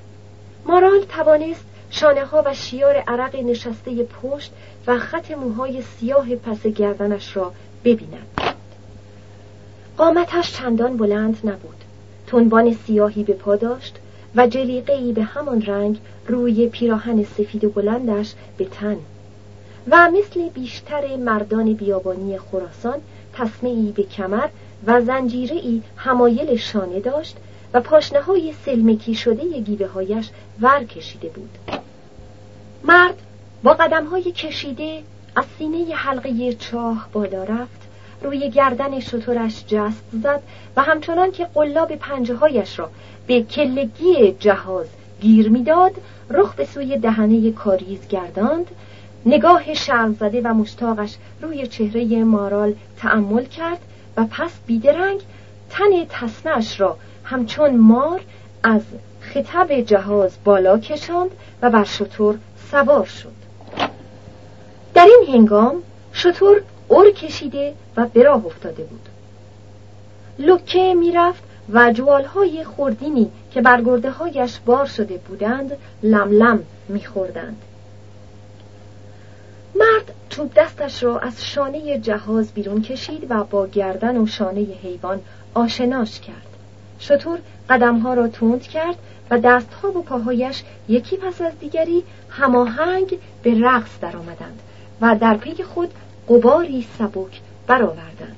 مارال 0.67 1.05
توانست 1.05 1.65
شانه 1.91 2.25
ها 2.25 2.43
و 2.47 2.55
شیار 2.55 2.97
عرق 2.97 3.37
نشسته 3.37 4.05
پشت 4.05 4.53
و 4.87 4.99
خط 4.99 5.31
موهای 5.31 5.83
سیاه 5.83 6.37
پس 6.37 6.67
گردنش 6.67 7.37
را 7.37 7.53
ببیند. 7.85 8.41
قامتش 9.97 10.53
چندان 10.53 10.97
بلند 10.97 11.39
نبود. 11.45 11.78
تنبان 12.29 12.77
سیاهی 12.87 13.25
به 13.25 13.33
پا 13.33 13.57
داشت 13.57 13.97
و 14.37 14.47
جلیقهای 14.47 15.13
به 15.13 15.23
همان 15.23 15.63
رنگ 15.63 15.99
روی 16.27 16.69
پیراهن 16.69 17.25
سفید 17.25 17.65
و 17.65 17.71
بلندش 17.71 18.35
به 18.59 18.65
تن 18.65 18.97
و 19.91 20.11
مثل 20.11 20.49
بیشتر 20.49 21.17
مردان 21.17 21.73
بیابانی 21.73 22.39
خراسان 22.39 22.99
تصمیعی 23.33 23.93
به 23.93 24.03
کمر 24.03 24.49
و 24.87 25.01
زنجیری 25.01 25.83
همایل 25.97 26.57
شانه 26.57 27.01
داشت 27.01 27.37
و 27.75 27.81
پاشنه 27.81 28.21
های 28.21 28.55
سلمکی 28.65 29.15
شده 29.15 29.61
گیوه 29.61 29.87
هایش 29.87 30.31
ور 30.61 30.85
کشیده 30.85 31.29
بود. 31.29 31.81
مرد 32.85 33.15
با 33.63 33.75
قدم 33.75 34.07
های 34.07 34.23
کشیده 34.23 35.03
از 35.37 35.45
سینه 35.59 35.95
حلقه 35.95 36.53
چاه 36.53 37.09
بالا 37.13 37.45
رفت 37.45 37.78
روی 38.23 38.51
گردن 38.51 39.01
شطورش 39.01 39.65
جست 39.67 40.05
زد 40.23 40.43
و 40.77 40.83
همچنان 40.83 41.31
که 41.31 41.45
قلاب 41.55 41.97
پنجه 41.97 42.35
هایش 42.35 42.79
را 42.79 42.91
به 43.27 43.43
کلگی 43.43 44.37
جهاز 44.41 44.87
گیر 45.21 45.49
می‌داد 45.49 45.93
رخ 46.31 46.55
به 46.55 46.65
سوی 46.65 46.99
دهنه 46.99 47.53
کاریز 47.53 48.09
گرداند 48.09 48.67
نگاه 49.27 49.75
شرم 49.75 50.15
زده 50.15 50.41
و 50.45 50.55
مشتاقش 50.55 51.17
روی 51.43 51.67
چهره 51.67 52.25
مارال 52.25 52.75
تأمل 52.99 53.45
کرد 53.45 53.79
و 54.17 54.25
پس 54.31 54.51
بیدرنگ 54.67 55.21
تن 55.71 56.05
تصمش 56.09 56.81
را 56.81 56.97
همچون 57.25 57.77
مار 57.77 58.21
از 58.63 58.83
خطب 59.21 59.81
جهاز 59.81 60.37
بالا 60.45 60.79
کشاند 60.79 61.31
و 61.63 61.71
بر 61.71 61.85
شطور 61.85 62.39
سوار 62.71 63.05
شد. 63.05 63.33
در 64.95 65.07
این 65.07 65.35
هنگام 65.35 65.83
شطور 66.13 66.63
اور 66.89 67.11
کشیده 67.11 67.75
و 67.97 68.07
به 68.07 68.23
راه 68.23 68.47
افتاده 68.47 68.83
بود. 68.83 69.09
لکه 70.39 70.95
می‌رفت 70.95 71.43
و 71.73 71.93
جوالهای 71.93 72.65
خوردینی 72.65 73.31
که 73.51 73.63
هایش 74.19 74.59
بار 74.67 74.87
شده 74.87 75.17
بودند 75.17 75.77
لم 76.03 76.63
میخوردند. 76.89 77.63
مرد 79.75 80.15
چوب 80.29 80.53
دستش 80.57 81.03
را 81.03 81.19
از 81.19 81.45
شانه 81.45 81.99
جهاز 81.99 82.53
بیرون 82.53 82.83
کشید 82.83 83.27
و 83.31 83.45
با 83.45 83.67
گردن 83.67 84.17
و 84.17 84.27
شانه 84.27 84.61
حیوان 84.61 85.21
آشناش 85.55 86.21
کرد. 86.21 86.47
شطور 86.99 87.39
قدمها 87.71 88.15
را 88.15 88.29
تند 88.29 88.63
کرد 88.63 88.97
و 89.31 89.39
دستها 89.39 89.99
و 89.99 90.03
پاهایش 90.03 90.63
یکی 90.89 91.17
پس 91.17 91.41
از 91.41 91.53
دیگری 91.61 92.05
هماهنگ 92.31 93.19
به 93.43 93.61
رقص 93.61 93.91
درآمدند 94.01 94.63
و 95.01 95.17
در 95.21 95.37
پی 95.37 95.63
خود 95.63 95.91
قباری 96.29 96.87
سبک 96.99 97.41
برآوردند. 97.67 98.37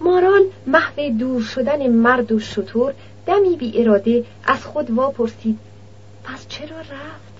مارال 0.00 0.42
محو 0.66 1.10
دور 1.18 1.42
شدن 1.42 1.88
مرد 1.88 2.32
و 2.32 2.38
شطور 2.38 2.94
دمی 3.26 3.56
بی 3.56 3.82
اراده 3.82 4.24
از 4.46 4.64
خود 4.64 4.90
واپرسید 4.90 5.58
پس 6.24 6.48
چرا 6.48 6.78
رفت؟ 6.78 7.36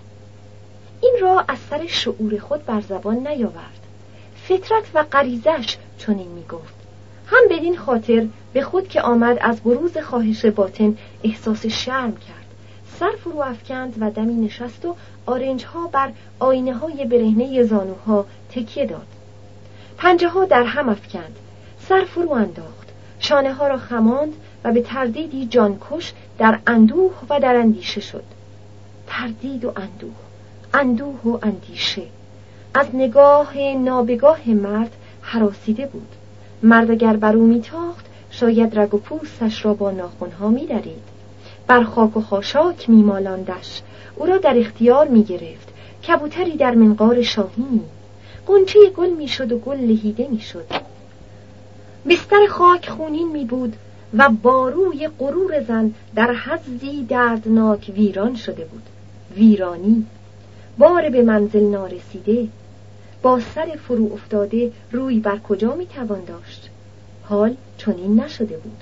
این 1.00 1.16
را 1.20 1.44
از 1.48 1.58
سر 1.70 1.86
شعور 1.86 2.38
خود 2.38 2.66
بر 2.66 2.80
زبان 2.80 3.26
نیاورد. 3.26 3.86
فطرت 4.48 4.84
و 4.94 5.04
غریزش 5.12 5.76
چنین 5.98 6.28
می‌گفت. 6.28 6.74
هم 7.26 7.42
بدین 7.50 7.76
خاطر 7.76 8.26
به 8.52 8.62
خود 8.62 8.88
که 8.88 9.02
آمد 9.02 9.38
از 9.40 9.60
بروز 9.60 9.98
خواهش 9.98 10.46
باطن 10.46 10.96
احساس 11.24 11.66
شرم 11.66 12.12
کرد. 12.12 12.46
سر 13.00 13.10
فرو 13.24 13.40
افکند 13.40 13.94
و 14.00 14.10
دمی 14.10 14.34
نشست 14.34 14.84
و 14.84 14.96
آرنج 15.26 15.64
ها 15.64 15.86
بر 15.86 16.12
آینه 16.38 16.74
های 16.74 17.04
برهنه 17.04 17.62
زانوها 17.62 18.26
تکیه 18.50 18.86
داد. 18.86 19.06
پنجه 19.96 20.28
ها 20.28 20.44
در 20.44 20.62
هم 20.62 20.88
افکند. 20.88 21.36
سر 21.88 22.04
فرو 22.04 22.32
انداخت. 22.32 22.88
شانه 23.18 23.52
ها 23.52 23.68
را 23.68 23.76
خماند 23.76 24.32
و 24.64 24.72
به 24.72 24.82
تردیدی 24.82 25.46
جانکش 25.46 26.12
در 26.38 26.58
اندوه 26.66 27.12
و 27.30 27.40
در 27.40 27.56
اندیشه 27.56 28.00
شد. 28.00 28.24
تردید 29.06 29.64
و 29.64 29.72
اندوه. 29.76 30.14
اندوه 30.74 31.22
و 31.24 31.38
اندیشه. 31.42 32.02
از 32.74 32.86
نگاه 32.94 33.58
نابگاه 33.58 34.48
مرد 34.48 34.92
حراسیده 35.22 35.86
بود. 35.86 36.08
مرد 36.62 36.90
اگر 36.90 37.16
بر 37.16 37.36
او 37.36 37.46
میتاخت 37.46 38.06
شاید 38.30 38.78
رگ 38.78 38.94
و 38.94 38.98
پوستش 38.98 39.64
را 39.64 39.74
با 39.74 39.90
ناخونها 39.90 40.48
میدرید. 40.48 41.02
بر 41.66 41.84
خاک 41.84 42.16
و 42.16 42.20
خاشاک 42.20 42.90
میمالاندش. 42.90 43.82
او 44.16 44.26
را 44.26 44.38
در 44.38 44.58
اختیار 44.58 45.08
می‌گرفت. 45.08 45.68
کبوتری 46.08 46.56
در 46.56 46.74
منقار 46.74 47.22
شاهینی 47.22 47.84
قنچه 48.46 48.78
گل 48.96 49.10
می‌شد 49.10 49.52
و 49.52 49.58
گل 49.58 49.76
لهیده 49.76 50.28
می‌شد. 50.30 50.66
بستر 52.08 52.46
خاک 52.48 52.88
خونین 52.88 53.32
می 53.32 53.44
بود 53.44 53.76
و 54.14 54.28
باروی 54.42 55.08
غرور 55.18 55.62
زن 55.62 55.94
در 56.14 56.34
حزی 56.34 57.04
دردناک 57.04 57.92
ویران 57.94 58.34
شده 58.34 58.64
بود. 58.64 58.82
ویرانی 59.36 60.06
بار 60.78 61.10
به 61.10 61.22
منزل 61.22 61.64
نارسیده 61.64 62.48
با 63.22 63.40
سر 63.54 63.78
فرو 63.88 64.12
افتاده 64.12 64.72
روی 64.92 65.18
بر 65.18 65.38
کجا 65.38 65.74
می 65.74 65.86
توان 65.86 66.24
داشت؟ 66.24 66.70
حال 67.22 67.54
چنین 67.78 68.20
نشده 68.20 68.56
بود. 68.56 68.76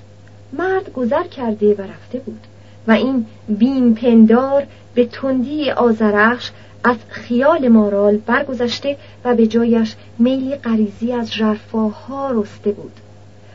مرد 0.53 0.93
گذر 0.93 1.23
کرده 1.23 1.73
و 1.73 1.81
رفته 1.81 2.19
بود 2.19 2.39
و 2.87 2.91
این 2.91 3.25
بین 3.49 3.95
پندار 3.95 4.67
به 4.95 5.05
تندی 5.05 5.71
آزرخش 5.71 6.51
از 6.87 6.97
خیال 7.09 7.67
مارال 7.67 8.17
برگذشته 8.17 8.97
و 9.23 9.35
به 9.35 9.47
جایش 9.47 9.95
میلی 10.19 10.55
غریزی 10.55 11.11
از 11.11 11.31
ژرفاها 11.31 12.31
رسته 12.31 12.71
بود. 12.71 12.91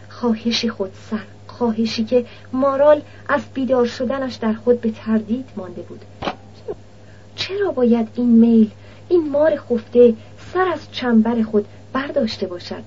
خواهشی 0.09 0.69
خودسر 0.69 1.21
خواهشی 1.47 2.05
که 2.05 2.25
مارال 2.53 3.03
از 3.29 3.43
بیدار 3.55 3.87
شدنش 3.87 4.35
در 4.35 4.53
خود 4.53 4.81
به 4.81 4.90
تردید 4.90 5.45
مانده 5.57 5.83
بود. 5.83 6.01
چرا 7.37 7.71
باید 7.71 8.09
این 8.14 8.29
میل 8.29 8.71
این 9.09 9.31
مار 9.31 9.57
خفته 9.57 10.14
سر 10.53 10.69
از 10.73 10.93
چنبر 10.93 11.43
خود 11.43 11.66
برداشته 11.93 12.47
باشد؟ 12.47 12.83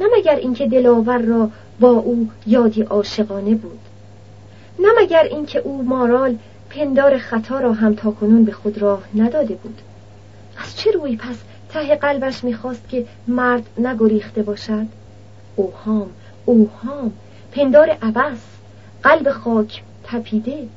نه 0.00 0.06
مگر 0.18 0.36
اینکه 0.36 0.66
دلاور 0.66 1.18
را 1.18 1.50
با 1.80 1.90
او 1.90 2.28
یادی 2.46 2.82
عاشقانه 2.82 3.54
بود. 3.54 3.80
نه 4.78 4.88
مگر 5.02 5.22
اینکه 5.22 5.58
او 5.58 5.82
مارال 5.82 6.36
پندار 6.78 7.18
خطا 7.18 7.60
را 7.60 7.72
هم 7.72 7.94
تاکنون 7.94 8.44
به 8.44 8.52
خود 8.52 8.78
راه 8.78 9.02
نداده 9.14 9.54
بود. 9.54 9.82
از 10.58 10.76
چه 10.76 10.90
روی 10.90 11.16
پس 11.16 11.36
ته 11.68 11.96
قلبش 11.96 12.44
می‌خواست 12.44 12.88
که 12.88 13.06
مرد 13.28 13.62
نگریخته 13.78 14.42
باشد؟ 14.42 14.86
اوهام 15.56 16.10
اوهام 16.44 17.12
پندار 17.52 17.90
عبس 17.90 18.38
قلب 19.02 19.30
خاک 19.30 19.82
تپیده. 20.04 20.68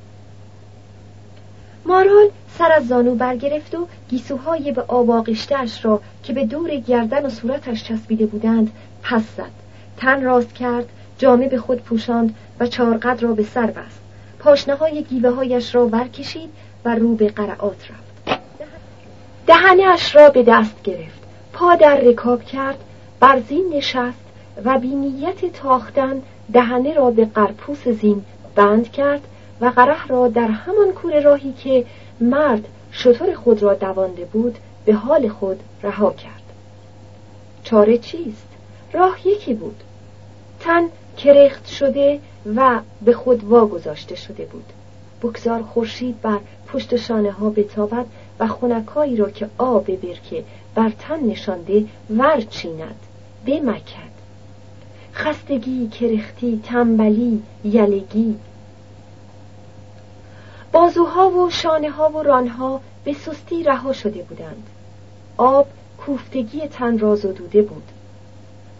مارال 1.85 2.29
سر 2.57 2.71
از 2.71 2.87
زانو 2.87 3.15
برگرفت 3.15 3.75
و 3.75 3.87
گیسوهای 4.09 4.71
به 4.71 4.83
آواغشتش 4.87 5.85
را 5.85 6.01
که 6.23 6.33
به 6.33 6.45
دور 6.45 6.75
گردن 6.75 7.25
و 7.25 7.29
صورتش 7.29 7.83
چسبیده 7.83 8.25
بودند 8.25 8.71
پس 9.03 9.23
زد. 9.37 9.51
تن 9.97 10.23
راست 10.23 10.53
کرد 10.53 10.85
جامه 11.17 11.47
به 11.47 11.57
خود 11.57 11.81
پوشاند 11.81 12.35
و 12.59 12.67
چارقد 12.67 13.23
را 13.23 13.33
به 13.33 13.43
سر 13.43 13.67
بست. 13.67 14.00
پاشنه 14.43 14.75
های 14.75 15.03
گیوه 15.03 15.29
هایش 15.29 15.75
را 15.75 15.87
ورکشید 15.87 16.49
و 16.85 16.95
رو 16.95 17.15
به 17.15 17.29
قرعات 17.29 17.87
رفت. 17.91 18.41
دهنش 19.47 20.15
را 20.15 20.29
به 20.29 20.43
دست 20.43 20.83
گرفت. 20.83 21.21
پا 21.53 21.75
در 21.75 21.95
رکاب 21.95 22.43
کرد 22.43 22.77
بر 23.19 23.39
زین 23.39 23.73
نشست 23.73 24.19
و 24.65 24.79
بینیت 24.79 25.53
تاختن 25.53 26.21
دهنه 26.53 26.93
را 26.93 27.11
به 27.11 27.25
قرپوس 27.25 27.87
زین 27.87 28.25
بند 28.55 28.91
کرد 28.91 29.21
و 29.61 29.65
قره 29.65 30.07
را 30.07 30.27
در 30.27 30.47
همان 30.47 30.91
کوره 30.91 31.19
راهی 31.19 31.53
که 31.53 31.85
مرد 32.21 32.67
شطور 32.91 33.33
خود 33.33 33.63
را 33.63 33.73
دوانده 33.73 34.25
بود 34.25 34.57
به 34.85 34.93
حال 34.93 35.29
خود 35.29 35.59
رها 35.83 36.11
کرد. 36.11 36.41
چاره 37.63 37.97
چیست؟ 37.97 38.47
راه 38.93 39.27
یکی 39.27 39.53
بود. 39.53 39.83
تن 40.59 40.83
کرخت 41.23 41.67
شده 41.67 42.19
و 42.55 42.79
به 43.05 43.13
خود 43.13 43.43
واگذاشته 43.43 44.15
شده 44.15 44.45
بود. 44.45 44.65
بگذار 45.23 45.63
خورشید 45.63 46.21
بر 46.21 46.39
پشت 46.67 46.95
شانه 46.95 47.31
ها 47.31 47.49
بتابد 47.49 48.05
و 48.39 48.47
خونکایی 48.47 49.15
را 49.15 49.29
که 49.29 49.49
آب 49.57 49.85
برکه 49.85 50.43
بر 50.75 50.89
تن 50.89 51.19
نشانده 51.23 51.85
ورچیند 52.09 52.99
بمکد. 53.45 54.11
خستگی 55.13 55.87
کرختی 55.87 56.61
تنبلی 56.63 57.43
یلگی. 57.63 58.35
بازوها 60.71 61.29
و 61.29 61.49
شانه 61.49 61.89
ها 61.89 62.09
و 62.09 62.23
رانها 62.23 62.81
به 63.03 63.13
سستی 63.13 63.63
رها 63.63 63.93
شده 63.93 64.23
بودند. 64.23 64.67
آب 65.37 65.67
کوفتگی 66.05 66.67
تن 66.67 66.97
را 66.97 67.15
زدوده 67.15 67.61
بود. 67.61 67.83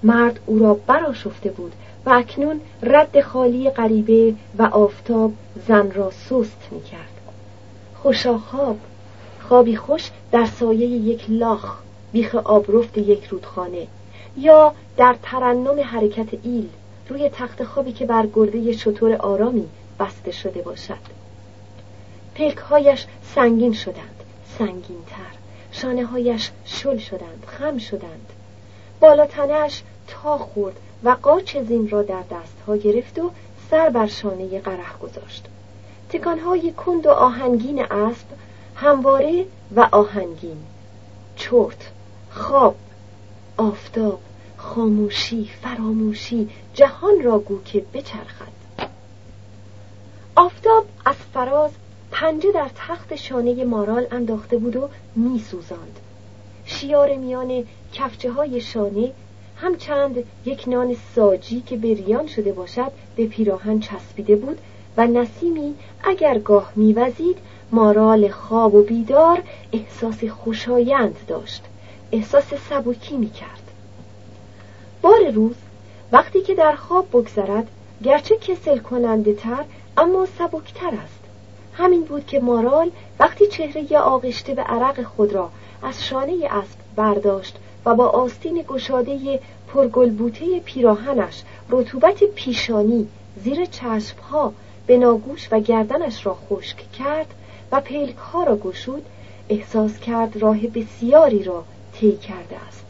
مرد 0.04 0.40
او 0.46 0.60
را 0.60 0.74
براشفته 0.74 1.52
بود 1.52 1.74
و 2.06 2.10
اکنون 2.10 2.62
رد 2.84 3.22
خالی 3.22 3.70
غریبه 3.70 4.34
و 4.58 4.64
آفتاب 4.64 5.34
زن 5.68 5.92
را 5.92 6.12
سست 6.12 6.68
می 6.72 6.84
کرد 6.84 7.22
خوشا 7.96 8.38
خواب 8.38 8.78
خوابی 9.48 9.76
خوش 9.76 10.10
در 10.32 10.46
سایه 10.46 10.88
یک 10.88 11.26
لاخ 11.30 11.78
بیخ 12.12 12.36
آبرفت 12.36 12.98
یک 12.98 13.26
رودخانه 13.26 13.88
یا 14.38 14.74
در 14.98 15.16
ترنم 15.24 15.80
حرکت 15.80 16.28
ایل 16.44 16.70
روی 17.10 17.30
تخت 17.30 17.64
خوابی 17.64 17.92
که 17.92 18.06
بر 18.06 18.28
گرده 18.34 18.72
شطور 18.72 19.16
آرامی 19.16 19.68
بسته 20.00 20.32
شده 20.32 20.62
باشد. 20.62 21.22
پلکهایش 22.36 23.06
سنگین 23.36 23.74
شدند 23.74 24.24
سنگین 24.58 25.04
تر 25.08 25.38
شانه 25.72 26.06
هایش 26.06 26.52
شل 26.66 26.98
شدند 26.98 27.44
خم 27.48 27.78
شدند. 27.78 28.30
بالاتنش 29.00 29.82
تا 30.08 30.38
خورد 30.38 30.76
و 31.04 31.10
قاچ 31.22 31.58
زین 31.58 31.90
را 31.90 32.02
در 32.02 32.24
دستها 32.32 32.78
گرفت 32.78 33.20
و 33.20 33.32
سر 33.72 33.90
بر 33.90 34.08
شانه 34.08 34.60
قره 34.60 34.98
گذاشت. 35.02 35.46
تکانهای 36.10 36.72
کند 36.72 37.06
و 37.06 37.10
آهنگین 37.10 37.84
اسب 37.84 38.26
همواره 38.76 39.46
و 39.76 39.88
آهنگین. 39.92 40.58
چرت 41.36 41.92
خواب 42.32 42.76
آفتاب 43.58 44.20
خاموشی 44.58 45.50
فراموشی 45.62 46.50
جهان 46.74 47.24
را 47.24 47.40
گو 47.40 47.64
که 47.64 47.86
بچرخد. 47.94 48.52
آفتاب 50.36 50.86
از 51.06 51.16
فراز 51.34 51.72
پنجه 52.12 52.52
در 52.52 52.70
تخت 52.76 53.16
شانه 53.16 53.64
مارال 53.64 54.08
انداخته 54.12 54.58
بود 54.58 54.76
و 54.76 54.90
میسوزاند. 55.16 56.00
شیار 56.66 57.16
میان 57.16 57.64
کفچه 57.94 58.32
های 58.32 58.62
شانه 58.62 59.12
همچند 59.62 60.24
یک 60.46 60.68
نان 60.68 60.96
ساجی 61.16 61.62
که 61.62 61.78
بریان 61.78 62.28
شده 62.28 62.54
باشد 62.54 62.92
به 63.16 63.26
پیراهن 63.28 63.80
چسبیده 63.80 64.36
بود 64.36 64.58
و 64.98 65.08
نسیمی 65.08 65.76
اگر 66.04 66.40
گاه 66.40 66.72
میوزید 66.76 67.38
مارال 67.72 68.30
خواب 68.30 68.76
و 68.76 68.84
بیدار 68.84 69.44
احساس 69.74 70.24
خوشایند 70.24 71.16
داشت. 71.28 71.64
احساس 72.12 72.54
سبکی 72.70 73.18
می‌کرد. 73.18 73.72
بار 75.02 75.30
روز 75.34 75.56
وقتی 76.12 76.42
که 76.42 76.56
در 76.56 76.76
خواب 76.76 77.08
بگذرد 77.10 77.68
گرچه 78.04 78.38
کسل 78.38 78.78
کننده 78.78 79.34
تر 79.34 79.64
اما 79.98 80.28
سبکتر 80.40 80.92
است. 81.04 81.22
همین 81.74 82.04
بود 82.04 82.26
که 82.26 82.40
مارال 82.40 82.92
وقتی 83.20 83.48
چهره 83.48 83.98
آغشته 83.98 84.54
به 84.54 84.62
عرق 84.62 85.04
خود 85.04 85.34
را 85.34 85.50
از 85.84 86.06
شانه 86.06 86.34
اسب 86.50 86.78
برداشت 86.96 87.58
و 87.86 87.96
با 87.96 88.08
آستین 88.08 88.66
گشاده 88.68 89.40
پرگلبوته 89.68 90.60
پیراهنش 90.60 91.44
رطوبت 91.70 92.24
پیشانی 92.24 93.08
زیر 93.44 93.66
چشمها 93.66 94.54
به 94.88 94.98
ناگوش 94.98 95.48
و 95.52 95.60
گردنش 95.60 96.26
را 96.26 96.38
خشک 96.50 96.92
کرد 96.92 97.34
و 97.72 97.82
پلک 97.82 98.16
ها 98.16 98.44
را 98.44 98.58
گشود 98.58 99.06
احساس 99.50 100.00
کرد 100.00 100.38
راه 100.38 100.58
بسیاری 100.68 101.44
را 101.44 101.64
طی 101.94 102.18
کرده 102.18 102.56
است. 102.68 102.86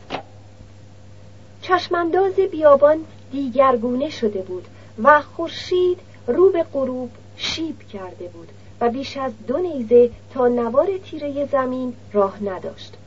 چشمانداز 1.61 2.33
بیابان 2.33 2.97
دیگرگونه 3.31 4.09
شده 4.09 4.41
بود 4.41 4.67
و 5.03 5.21
خورشید 5.21 5.99
رو 6.27 6.49
به 6.49 6.65
غروب 6.73 7.09
شیب 7.37 7.79
کرده 7.93 8.27
بود 8.27 8.47
و 8.81 8.89
بیش 8.89 9.17
از 9.17 9.31
دو 9.47 9.57
نیزه 9.57 10.09
تا 10.33 10.47
نوار 10.47 10.97
تیره 10.97 11.45
زمین 11.45 11.93
راه 12.13 12.43
نداشت. 12.43 12.97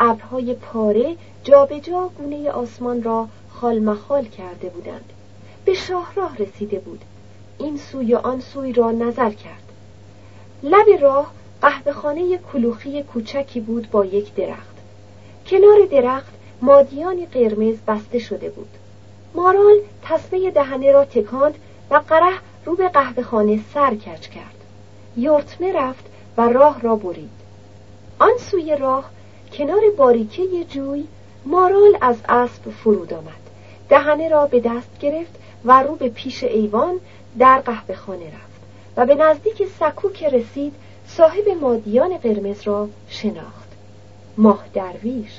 ابرهای 0.00 0.54
پاره 0.54 1.16
جابجا 1.44 1.78
جا 1.78 2.10
گونه 2.18 2.50
آسمان 2.50 3.02
را 3.02 3.28
خالمخال 3.50 4.24
کرده 4.24 4.68
بودند. 4.68 5.12
به 5.64 5.74
شاهراه 5.74 6.36
رسیده 6.36 6.78
بود. 6.78 7.00
این 7.58 7.76
سوی 7.76 8.14
آن 8.14 8.40
سوی 8.40 8.72
را 8.72 8.90
نظر 8.90 9.30
کرد. 9.30 9.62
لب 10.62 11.02
راه 11.02 11.32
قهوهخانه 11.62 12.38
کلوخی 12.38 13.02
کوچکی 13.02 13.60
بود 13.60 13.90
با 13.90 14.04
یک 14.04 14.34
درخت. 14.34 14.76
کنار 15.46 15.86
درخت 15.90 16.32
مادیان 16.62 17.24
قرمز 17.24 17.76
بسته 17.86 18.18
شده 18.18 18.50
بود. 18.50 18.70
مارال 19.34 19.76
تصمه 20.02 20.50
دهنه 20.50 20.92
را 20.92 21.04
تکاند 21.04 21.54
و 21.90 21.94
قره 22.08 22.38
رو 22.64 22.76
به 22.76 22.88
قهوهخانه 22.88 23.60
سر 23.74 23.94
کج 23.94 24.28
کرد. 24.28 24.56
یورتمه 25.16 25.72
رفت 25.72 26.04
و 26.36 26.48
راه 26.48 26.80
را 26.80 26.96
برید. 26.96 27.30
آن 28.18 28.32
سوی 28.38 28.76
راه 28.76 29.10
کنار 29.52 29.80
باریکه 29.96 30.64
جوی 30.64 31.04
مارال 31.46 31.98
از 32.00 32.16
اسب 32.28 32.70
فرود 32.70 33.14
آمد. 33.14 33.50
دهنه 33.88 34.28
را 34.28 34.46
به 34.46 34.60
دست 34.60 34.98
گرفت 35.00 35.34
و 35.64 35.82
رو 35.82 35.96
به 35.96 36.08
پیش 36.08 36.44
ایوان 36.44 37.00
در 37.38 37.58
قهوه 37.58 37.94
خانه 37.94 38.26
رفت 38.26 38.60
و 38.96 39.06
به 39.06 39.14
نزدیک 39.14 39.68
سکو 39.80 40.10
که 40.10 40.28
رسید 40.28 40.72
صاحب 41.06 41.48
مادیان 41.60 42.16
قرمز 42.16 42.62
را 42.62 42.88
شناخت. 43.08 43.70
ماه 44.36 44.64
درویش. 44.74 45.32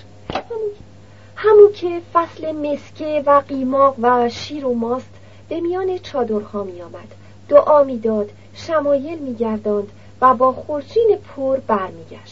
همون 1.36 1.72
که 1.74 2.02
فصل 2.14 2.52
مسکه 2.52 3.24
و 3.26 3.42
قیماق 3.48 3.96
و 4.02 4.30
شیر 4.30 4.66
و 4.66 4.74
ماست 4.74 5.14
به 5.50 5.60
میان 5.60 5.98
چادرها 5.98 6.64
می 6.64 6.82
آمد 6.82 7.16
دعا 7.50 7.84
می‌داد 7.84 8.30
شمایل 8.54 9.20
میگرداند 9.20 9.88
و 10.22 10.34
با 10.34 10.52
خورجین 10.52 11.18
پر 11.36 11.58
برمیگشت. 11.58 12.31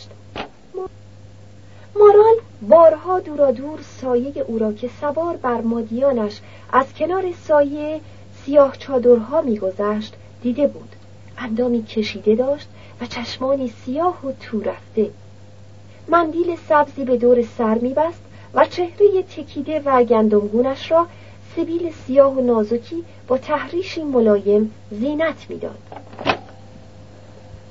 مارال 1.96 2.36
بارها 2.62 3.20
دورا 3.20 3.52
دور 3.52 3.80
سایه 4.02 4.42
او 4.48 4.60
را 4.60 4.74
که 4.74 4.90
سوار 5.02 5.38
بر 5.38 5.62
مادیانش 5.62 6.42
از 6.74 6.94
کنار 6.94 7.24
سایه 7.48 8.02
سیاه 8.46 8.78
چادرها 8.78 9.42
میگذشت 9.42 10.14
دیده 10.42 10.68
بود. 10.68 10.96
اندامی 11.38 11.84
کشیده 11.84 12.36
داشت 12.36 12.68
و 13.02 13.06
چشمانی 13.06 13.74
سیاه 13.86 14.26
و 14.26 14.32
تو 14.32 14.62
رفته. 14.62 15.10
مندیل 16.08 16.56
سبزی 16.70 17.06
به 17.06 17.18
دور 17.18 17.44
سر 17.58 17.78
میبست 17.78 18.22
و 18.54 18.66
چهره 18.66 19.24
تکیده 19.24 19.82
و 19.86 20.04
گندمگونش 20.04 20.92
را 20.92 21.08
سبیل 21.56 21.92
سیاه 22.08 22.34
و 22.34 22.42
نازکی 22.42 23.04
با 23.28 23.38
تحریشی 23.38 24.04
ملایم 24.04 24.72
زینت 24.92 25.46
می‌داد. 25.50 25.78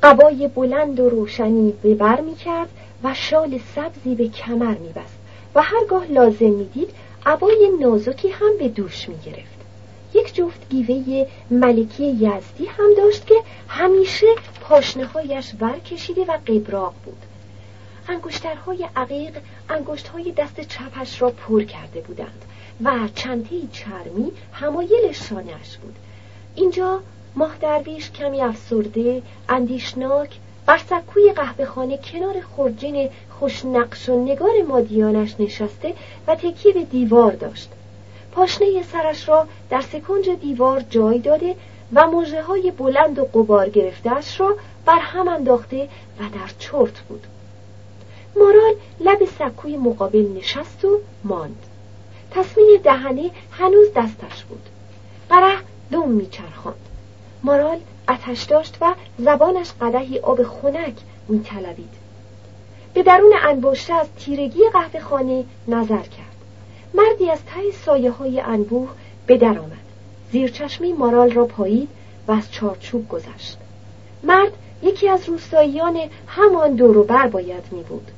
قبای 0.03 0.49
بلند 0.49 1.01
و 1.01 1.09
روشنی 1.09 1.73
به 1.83 1.95
بر 1.95 2.21
می 2.21 2.35
کرد 2.35 2.69
و 3.03 3.15
شال 3.15 3.61
سبزی 3.75 4.15
به 4.15 4.29
کمر 4.29 4.79
می 4.79 4.89
بست 4.89 5.19
و 5.55 5.63
هرگاه 5.63 6.07
لازم 6.07 6.51
می 6.51 6.65
دید 6.65 6.91
عبای 7.27 7.71
نازکی 7.81 8.29
هم 8.29 8.59
به 8.59 8.69
دوش 8.69 9.09
می 9.09 9.19
گرفت. 9.19 9.59
یک 10.15 10.35
جفت 10.35 10.69
گیوه 10.71 11.27
ملکی 11.51 12.07
یزدی 12.07 12.67
هم 12.67 12.95
داشت 12.97 13.27
که 13.27 13.35
همیشه 13.69 14.27
پاشنهایش 14.61 15.53
ور 15.61 15.79
کشیده 15.79 16.25
و 16.25 16.39
قبراق 16.47 16.95
بود. 17.05 17.23
انگشترهای 18.09 18.89
عقیق 18.97 19.39
انگشتهای 19.69 20.33
دست 20.33 20.61
چپش 20.61 21.23
را 21.23 21.31
پر 21.31 21.63
کرده 21.63 22.01
بودند 22.01 22.45
و 22.85 23.09
چندی 23.15 23.69
چرمی 23.73 24.33
همایل 24.53 25.13
شانهش 25.13 25.77
بود 25.77 25.97
اینجا 26.55 27.01
ماه 27.37 27.57
درویش 27.61 28.11
کمی 28.11 28.41
افسرده 28.41 29.23
اندیشناک 29.49 30.31
بر 30.69 30.79
سکوی 30.79 31.33
قهوه 31.33 31.65
خانه 31.65 31.99
کنار 31.99 32.41
خورجین 32.41 33.11
خوشنقش 33.41 34.09
و 34.09 34.25
نگار 34.25 34.63
مادیانش 34.69 35.35
نشسته 35.39 35.95
و 36.27 36.35
تکیه 36.35 36.73
به 36.73 36.83
دیوار 36.85 37.33
داشت. 37.33 37.71
پاشنه 38.33 38.83
سرش 38.93 39.29
را 39.29 39.47
در 39.71 39.81
سکنج 39.81 40.31
دیوار 40.31 40.81
جای 40.91 41.19
داده 41.19 41.55
و 41.93 42.07
موجه 42.07 42.43
های 42.43 42.71
بلند 42.71 43.19
و 43.19 43.25
قبار 43.25 43.69
گرفتهش 43.69 44.41
را 44.41 44.57
بر 44.85 44.99
هم 44.99 45.29
انداخته 45.29 45.89
و 46.21 46.23
در 46.23 46.53
چرت 46.59 47.01
بود. 47.01 47.27
مارال 48.37 48.75
لب 49.01 49.25
سکوی 49.25 49.77
مقابل 49.77 50.27
نشست 50.37 50.85
و 50.85 51.01
ماند. 51.25 51.67
تصمیم 52.31 52.81
دهنه 52.85 53.31
هنوز 53.51 53.89
دستش 53.97 54.45
بود. 54.45 54.63
قره 55.31 55.59
دم 55.93 56.09
میچرخاند. 56.09 56.89
مارال 57.43 57.81
اتش 58.09 58.43
داشت 58.43 58.77
و 58.81 58.95
زبانش 59.19 59.73
قدهی 59.81 60.19
آب 60.19 60.43
خنک 60.43 60.95
میطلبید 61.29 62.09
به 62.95 63.03
درون 63.03 63.33
انباشته 63.43 63.95
از 63.95 64.07
تیرگی 64.19 64.61
قهوه 64.73 65.01
خانه 65.01 65.45
نظر 65.69 66.03
کرد. 66.03 66.37
مردی 66.95 67.31
از 67.31 67.39
ته 67.45 67.73
سایه 67.85 68.11
های 68.11 68.41
انبوه 68.41 68.89
به 69.27 69.37
در 69.37 69.59
آمد. 69.59 69.89
زیرچشمی 70.33 70.93
مارال 70.93 71.31
را 71.31 71.45
پایید 71.45 71.89
و 72.29 72.33
از 72.33 72.53
چارچوب 72.53 73.09
گذشت. 73.09 73.59
مرد 74.23 74.53
یکی 74.83 75.09
از 75.09 75.29
روستاییان 75.29 76.01
همان 76.27 76.75
دور 76.75 77.07
بر 77.07 77.27
باید 77.27 77.65
می 77.71 77.83
بود. 77.83 78.11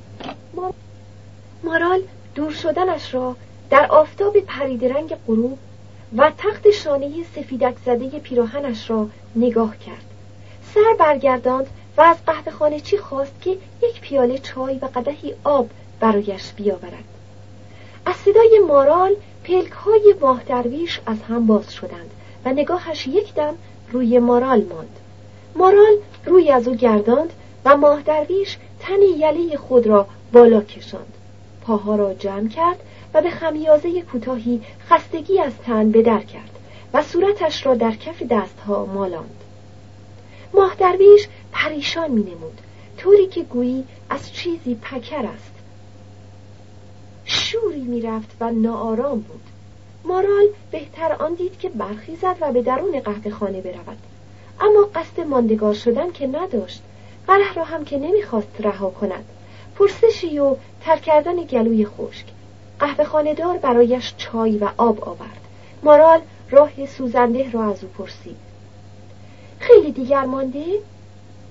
مارال 1.65 2.01
دور 2.35 2.51
شدنش 2.51 3.15
را 3.15 3.37
در 3.71 3.87
آفتاب 3.87 4.41
پریدرنگ 4.41 5.17
غروب 5.27 5.59
و 6.17 6.33
تخت 6.39 6.71
شانه 6.71 7.11
سفیدک 7.37 7.75
زده 7.87 8.09
پیراهنش 8.09 8.91
را 8.91 9.09
نگاه 9.37 9.79
کرد. 9.79 10.05
سر 10.75 10.95
برگرداند 10.99 11.67
و 11.97 12.01
از 12.01 12.17
قهوه 12.27 12.81
چی 12.81 12.99
خواست 12.99 13.33
که 13.41 13.51
یک 13.83 14.01
پیاله 14.01 14.39
چای 14.39 14.75
و 14.75 14.87
قدهی 14.87 15.35
آب 15.45 15.71
برایش 16.01 16.53
بیاورد. 16.53 17.05
از 18.07 18.17
صدای 18.17 18.61
مارال 18.69 19.15
پلک 19.45 19.71
های 19.71 20.15
ماه 20.21 20.43
درویش 20.47 21.01
از 21.07 21.23
هم 21.29 21.47
باز 21.47 21.75
شدند 21.75 22.11
و 22.45 22.51
نگاهش 22.53 23.07
یک 23.07 23.35
دم 23.35 23.55
روی 23.93 24.19
مارال 24.19 24.63
ماند. 24.63 24.97
مارال 25.57 25.95
روی 26.27 26.51
از 26.51 26.69
او 26.69 26.75
گرداند 26.75 27.33
و 27.65 27.77
ماه 27.77 28.03
درویش 28.03 28.57
تن 28.81 29.03
یله 29.03 29.57
خود 29.57 29.87
را 29.87 30.07
بالا 30.33 30.61
کشاند. 30.61 31.15
پاها 31.63 31.97
را 31.97 32.15
جمع 32.15 32.49
کرد 32.49 32.81
و 33.15 33.23
به 33.23 33.31
خمیازه 33.31 34.03
کوتاهی 34.03 34.63
خستگی 34.91 35.41
از 35.41 35.53
تن 35.67 35.91
به 35.91 36.03
در 36.03 36.21
کرد 36.21 36.51
و 36.95 37.03
صورتش 37.03 37.67
را 37.67 37.75
در 37.75 37.93
کف 37.93 38.23
دستها 38.23 38.87
مالاند. 38.87 39.45
ماه 40.55 40.75
درویش 40.75 41.29
پریشان 41.53 42.11
می 42.11 42.23
نمود 42.23 42.61
طوری 42.97 43.27
که 43.27 43.43
گویی 43.43 43.85
از 44.11 44.33
چیزی 44.33 44.75
پکر 44.75 45.27
است. 45.27 45.53
شوری 47.25 47.81
می‌رفت 47.81 48.37
و 48.41 48.51
ناآرام 48.51 49.21
بود. 49.21 49.41
مارال 50.05 50.47
بهتر 50.71 51.13
آن 51.13 51.35
دید 51.35 51.59
که 51.59 51.69
برخیزد 51.69 52.37
و 52.41 52.53
به 52.53 52.63
درون 52.63 53.01
قهوه 53.01 53.31
خانه 53.31 53.61
برود. 53.61 53.99
اما 54.61 54.89
قصد 54.95 55.21
ماندگار 55.21 55.75
شدن 55.75 56.13
که 56.13 56.27
نداشت. 56.27 56.83
قره 57.27 57.55
را 57.55 57.65
هم 57.65 57.85
که 57.85 57.99
نمی‌خواست 57.99 58.61
رها 58.61 58.91
کند. 58.91 59.25
پرسشی 59.77 60.39
و 60.39 60.57
تر 60.81 60.97
کردن 60.97 61.37
گلوی 61.37 61.87
خشک. 61.87 62.27
قهوه 62.81 63.05
خاندار 63.05 63.59
برایش 63.59 64.15
چای 64.17 64.59
و 64.59 64.69
آب 64.77 65.05
آورد. 65.05 65.41
مارال 65.83 66.21
راه 66.51 66.87
سوزنده 66.87 67.51
را 67.51 67.71
از 67.71 67.85
او 67.85 67.91
پرسید. 67.99 68.37
خیلی 69.59 69.93
دیگر 69.93 70.25
مانده؟ 70.25 70.65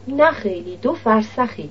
نه 0.08 0.32
خیلی 0.32 0.78
دو 0.78 0.94
فرسخی. 0.94 1.70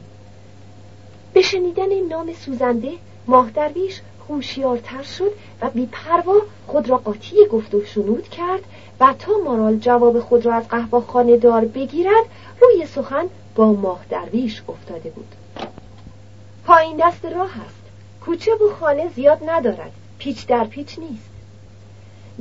به 1.33 1.43
شنیدن 1.43 2.09
نام 2.09 2.33
سوزنده 2.33 2.93
ماه 3.27 3.51
درویش 3.51 4.01
هوشیارتر 4.29 5.03
شد 5.03 5.31
و 5.63 5.71
بیپروا 5.71 6.35
خود 6.67 6.89
را 6.89 6.97
قاطی 6.97 7.37
گفت 7.53 7.75
و 7.75 7.85
شنود 7.85 8.29
کرد 8.29 8.61
و 9.01 9.15
تا 9.19 9.33
مارال 9.45 9.77
جواب 9.77 10.21
خود 10.21 10.47
را 10.47 10.55
از 10.55 10.69
قهوه 10.69 11.01
خانه 11.01 11.37
دار 11.37 11.65
بگیرد 11.65 12.25
روی 12.61 12.87
سخن 12.87 13.25
با 13.55 13.73
ماه 13.73 14.01
درویش 14.11 14.63
افتاده 14.69 15.11
بود. 15.11 15.35
پایین 16.67 16.97
دست 16.97 17.25
راه 17.25 17.51
است. 17.67 17.78
کوچه 18.29 18.55
و 18.55 18.75
خانه 18.81 19.09
زیاد 19.09 19.51
ندارد. 19.51 19.93
پیچ 20.19 20.47
در 20.47 20.65
پیچ 20.65 20.99
نیست. 20.99 21.31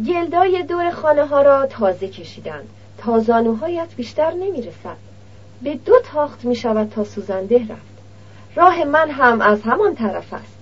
گلدای 0.07 0.63
دور 0.63 0.91
خانه 0.91 1.25
ها 1.25 1.41
را 1.41 1.65
تازه 1.65 2.07
کشیدند. 2.07 2.69
تا 2.97 3.19
زانوهایت 3.19 3.95
بیشتر 3.95 4.31
نمی 4.31 4.61
رسد 4.61 4.97
به 5.61 5.75
دو 5.75 5.93
تاخت 6.13 6.45
می 6.45 6.55
شود 6.55 6.89
تا 6.89 7.03
سوزنده 7.03 7.57
رفت. 7.59 7.97
راه 8.55 8.83
من 8.83 9.09
هم 9.09 9.41
از 9.41 9.61
همان 9.61 9.95
طرف 9.95 10.33
است. 10.33 10.57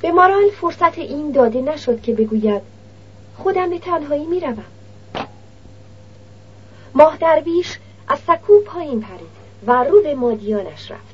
به 0.00 0.12
مارال 0.12 0.50
فرصت 0.50 0.98
این 0.98 1.30
داده 1.30 1.60
نشد 1.60 2.02
که 2.02 2.12
بگوید 2.12 2.62
خودم 3.38 3.70
به 3.70 3.78
تنهایی 3.78 4.26
می 4.26 4.40
روم. 4.40 4.64
ماه 6.94 7.16
درویش 7.16 7.78
از 8.08 8.18
سکو 8.18 8.60
پایین 8.66 9.00
پرید 9.00 9.42
و 9.66 9.84
رو 9.84 10.02
به 10.02 10.14
مادیانش 10.14 10.90
رفت. 10.90 11.11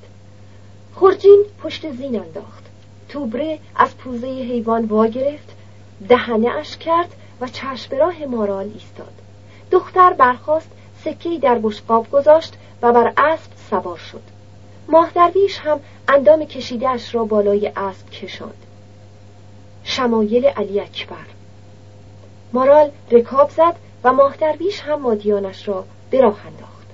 خورجین 0.98 1.44
پشت 1.62 1.90
زین 1.90 2.20
انداخت. 2.20 2.64
توبره 3.08 3.58
از 3.76 3.96
پوزه 3.96 4.26
حیوان 4.26 4.84
وا 4.84 5.06
گرفت 5.06 5.48
دهنه 6.08 6.50
اش 6.50 6.76
کرد 6.76 7.14
و 7.40 7.46
چشم 7.46 7.96
راه 7.96 8.24
مارال 8.24 8.70
ایستاد. 8.74 9.12
دختر 9.70 10.12
برخاست 10.12 10.70
سکهای 11.04 11.38
در 11.38 11.58
بشقاب 11.58 12.10
گذاشت 12.10 12.54
و 12.82 12.92
بر 12.92 13.12
اسب 13.16 13.50
سوار 13.70 13.96
شد. 13.96 14.22
ماه 14.88 15.10
درویش 15.14 15.58
هم 15.58 15.80
اندام 16.08 16.44
کشیدهاش 16.44 17.14
را 17.14 17.24
بالای 17.24 17.72
اسب 17.76 18.10
کشاند. 18.10 18.66
شمایل 19.84 20.46
علی 20.46 20.80
اکبر. 20.80 21.26
مارال 22.52 22.90
رکاب 23.10 23.50
زد 23.50 23.74
و 24.04 24.12
ماه 24.12 24.36
درویش 24.36 24.80
هم 24.80 25.00
مادیانش 25.00 25.68
را 25.68 25.84
به 26.10 26.20
راه 26.20 26.46
انداخت. 26.46 26.86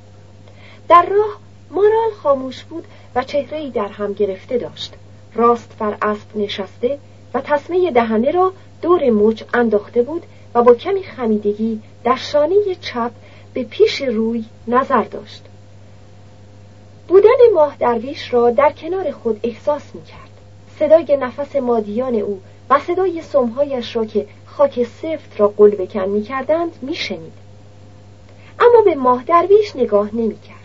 در 0.88 1.06
راه 1.06 1.38
مارال 1.70 2.10
خاموش 2.22 2.64
بود 2.64 2.84
و 3.14 3.22
چهره 3.22 3.70
در 3.70 3.88
هم 3.88 4.12
گرفته 4.12 4.58
داشت 4.58 4.94
راست 5.34 5.76
بر 5.78 5.96
اسب 6.02 6.36
نشسته 6.36 6.98
و 7.34 7.40
تصمه 7.40 7.90
دهنه 7.90 8.30
را 8.30 8.52
دور 8.82 9.10
مچ 9.10 9.42
انداخته 9.54 10.02
بود 10.02 10.22
و 10.54 10.62
با 10.62 10.74
کمی 10.74 11.02
خمیدگی 11.02 11.80
در 12.04 12.16
شانه 12.16 12.74
چپ 12.80 13.10
به 13.54 13.62
پیش 13.64 14.02
روی 14.02 14.44
نظر 14.68 15.02
داشت 15.02 15.42
بودن 17.08 17.28
ماه 17.54 17.76
درویش 17.76 18.34
را 18.34 18.50
در 18.50 18.72
کنار 18.72 19.10
خود 19.10 19.40
احساس 19.42 19.82
می 19.94 20.02
کرد 20.02 20.30
صدای 20.78 21.16
نفس 21.16 21.56
مادیان 21.56 22.14
او 22.14 22.40
و 22.70 22.80
صدای 22.80 23.22
سمهایش 23.22 23.96
را 23.96 24.04
که 24.04 24.26
خاک 24.46 24.82
سفت 24.82 25.40
را 25.40 25.48
قل 25.56 25.70
بکن 25.70 26.08
می 26.08 26.22
کردند 26.22 26.78
می 26.82 26.94
شنید. 26.94 27.32
اما 28.60 28.82
به 28.84 28.94
ماه 28.94 29.24
درویش 29.24 29.76
نگاه 29.76 30.14
نمی 30.14 30.40
کرد. 30.40 30.63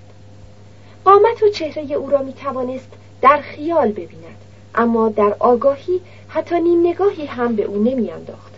قامت 1.05 1.43
و 1.43 1.49
چهره 1.49 1.93
او 1.93 2.09
را 2.09 2.21
می 2.21 2.33
توانست 2.33 2.89
در 3.21 3.37
خیال 3.37 3.91
ببیند 3.91 4.37
اما 4.75 5.09
در 5.09 5.35
آگاهی 5.39 6.01
حتی 6.27 6.59
نیم 6.59 6.87
نگاهی 6.87 7.25
هم 7.25 7.55
به 7.55 7.63
او 7.63 7.83
نمی 7.83 8.11
انداخت. 8.11 8.53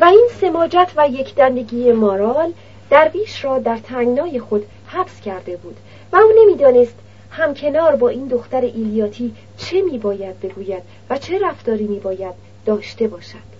و 0.00 0.04
این 0.04 0.28
سماجت 0.40 0.90
و 0.96 1.08
یکدندگی 1.08 1.92
مارال 1.92 2.52
درویش 2.90 3.44
را 3.44 3.58
در 3.58 3.78
تنگنای 3.78 4.40
خود 4.40 4.66
حبس 4.86 5.20
کرده 5.20 5.56
بود 5.56 5.76
و 6.12 6.16
او 6.16 6.30
نمی‌دانست 6.42 6.94
همکنار 7.30 7.96
با 7.96 8.08
این 8.08 8.26
دختر 8.26 8.60
ایلیاتی 8.60 9.34
چه 9.56 9.82
می 9.82 9.98
باید 9.98 10.40
بگوید 10.40 10.82
و 11.10 11.18
چه 11.18 11.38
رفتاری 11.38 11.86
می 11.86 11.98
باید 11.98 12.34
داشته 12.66 13.08
باشد 13.08 13.51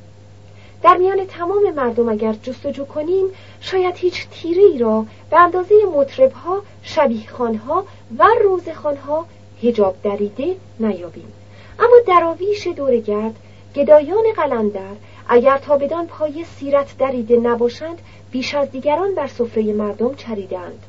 در 0.83 0.97
میان 0.97 1.27
تمام 1.27 1.71
مردم 1.71 2.09
اگر 2.09 2.33
جستجو 2.33 2.85
کنیم 2.85 3.27
شاید 3.61 3.97
هیچ 3.97 4.29
تیره 4.31 4.63
ای 4.63 4.79
را 4.79 5.07
به 5.31 5.41
اندازه 5.41 5.75
مطربها، 5.97 6.63
شبیخانها 6.83 7.85
و 8.19 8.25
روزخانها 8.43 9.27
هجاب 9.63 9.97
دریده 10.03 10.57
نیابیم. 10.81 11.33
اما 11.79 11.97
دراویش 12.07 12.67
دورگرد 12.67 13.35
گدایان 13.77 14.25
قلندر 14.37 14.95
اگر 15.29 15.59
تا 15.59 15.77
بدان 15.77 16.07
پای 16.07 16.45
سیرت 16.45 16.99
دریده 16.99 17.37
نباشند 17.37 17.99
بیش 18.31 18.55
از 18.55 18.71
دیگران 18.71 19.15
بر 19.15 19.27
سفره 19.27 19.73
مردم 19.73 20.15
چریدند 20.15 20.87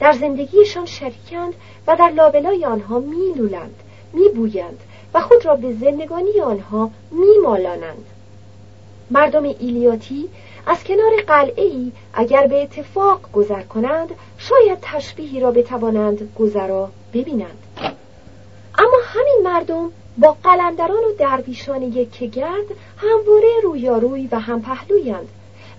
در 0.00 0.12
زندگیشان 0.12 0.86
شریکند 0.86 1.54
و 1.86 1.96
در 1.96 2.10
لابلای 2.10 2.64
آنها 2.64 2.98
میلولند 2.98 3.74
میبویند 4.12 4.80
و 5.14 5.20
خود 5.20 5.46
را 5.46 5.56
به 5.56 5.72
زندگانی 5.72 6.40
آنها 6.40 6.90
میمالانند. 7.10 8.04
مردم 9.10 9.44
ایلیاتی 9.44 10.28
از 10.66 10.84
کنار 10.84 11.22
قلعه 11.26 11.64
ای 11.64 11.92
اگر 12.14 12.46
به 12.46 12.62
اتفاق 12.62 13.32
گذر 13.32 13.62
کنند 13.62 14.08
شاید 14.38 14.78
تشبیهی 14.82 15.40
را 15.40 15.50
بتوانند 15.50 16.32
گذرا 16.38 16.90
ببینند. 17.14 17.58
اما 18.78 18.98
همین 19.04 19.40
مردم 19.44 19.90
با 20.18 20.36
قلندران 20.44 21.04
و 21.04 21.12
درویشان 21.18 21.90
گرد 22.26 22.66
همواره 22.96 23.48
رویاروی 23.62 24.28
و 24.32 24.38
هم 24.38 24.62
پهلویند 24.62 25.28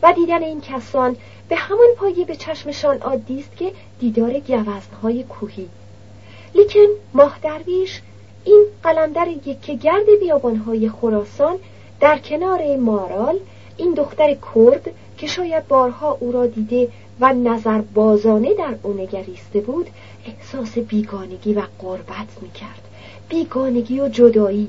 و 0.04 0.14
دیدن 0.14 0.44
این 0.44 0.62
کسان 0.62 1.16
به 1.50 1.56
همان 1.56 1.88
پایه 1.98 2.26
به 2.26 2.36
چشمشان 2.36 2.98
عادی 2.98 3.40
است 3.40 3.58
که 3.58 3.72
دیدار 4.00 4.40
گوزنهای 4.40 5.24
کوهی. 5.24 5.70
لیکن 6.56 6.86
ماه 7.14 7.40
درویش 7.44 8.02
این 8.46 8.66
قلندر 8.84 9.26
گرد 9.82 10.06
بیابانهای 10.20 10.90
خراسان 10.90 11.60
در 12.02 12.18
کنار 12.18 12.76
مارال 12.76 13.40
این 13.78 13.94
دختر 13.94 14.38
کرد 14.56 14.92
که 15.18 15.28
شاید 15.28 15.68
بارها 15.68 16.18
او 16.20 16.32
را 16.32 16.48
دیده 16.48 16.88
و 17.20 17.34
نظر 17.34 17.82
بازانه 17.82 18.54
در 18.54 18.76
او 18.84 18.94
نگریسته 18.94 19.60
بود 19.60 19.88
احساس 20.26 20.78
بیگانگی 20.78 21.54
و 21.54 21.62
قربت 21.80 22.28
می‌کرد. 22.42 22.82
بیگانگی 23.30 24.00
و 24.00 24.08
جدایی. 24.08 24.68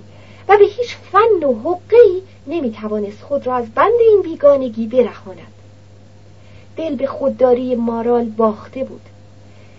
و 0.48 0.56
به 0.58 0.64
هیچ 0.64 0.96
فن 1.12 1.46
و 1.46 1.54
حقی 1.54 2.22
نمی‌توانست 2.46 3.22
خود 3.22 3.46
را 3.46 3.54
از 3.54 3.70
بند 3.74 4.00
این 4.00 4.22
بیگانگی 4.22 4.86
برهاند. 4.86 5.52
دل 6.76 6.96
به 6.96 7.06
خودداری 7.06 7.74
مارال 7.74 8.24
باخته 8.24 8.84
بود. 8.84 9.00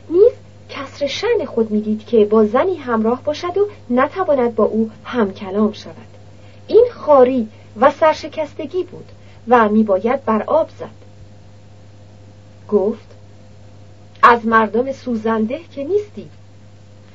نیز 0.10 0.32
کسر 0.70 1.08
شن 1.08 1.46
خود 1.46 1.72
می‌دید 1.72 2.06
که 2.06 2.26
با 2.26 2.46
زنی 2.46 2.76
همراه 2.76 3.24
باشد 3.24 3.58
و 3.58 3.68
نتواند 3.90 4.56
با 4.56 4.64
او 4.64 4.90
هم 5.04 5.34
کلام 5.34 5.72
شود. 5.72 6.13
خاری 7.06 7.48
و 7.80 7.92
سرشکستگی 7.92 8.84
بود 8.84 9.12
و 9.48 9.70
میباید 9.70 10.26
بر 10.26 10.44
آب 10.44 10.70
زد. 10.70 11.04
گفت 12.70 13.08
از 14.24 14.46
مردم 14.46 14.92
سوزنده 14.92 15.60
که 15.76 15.84
نیستی 15.84 16.30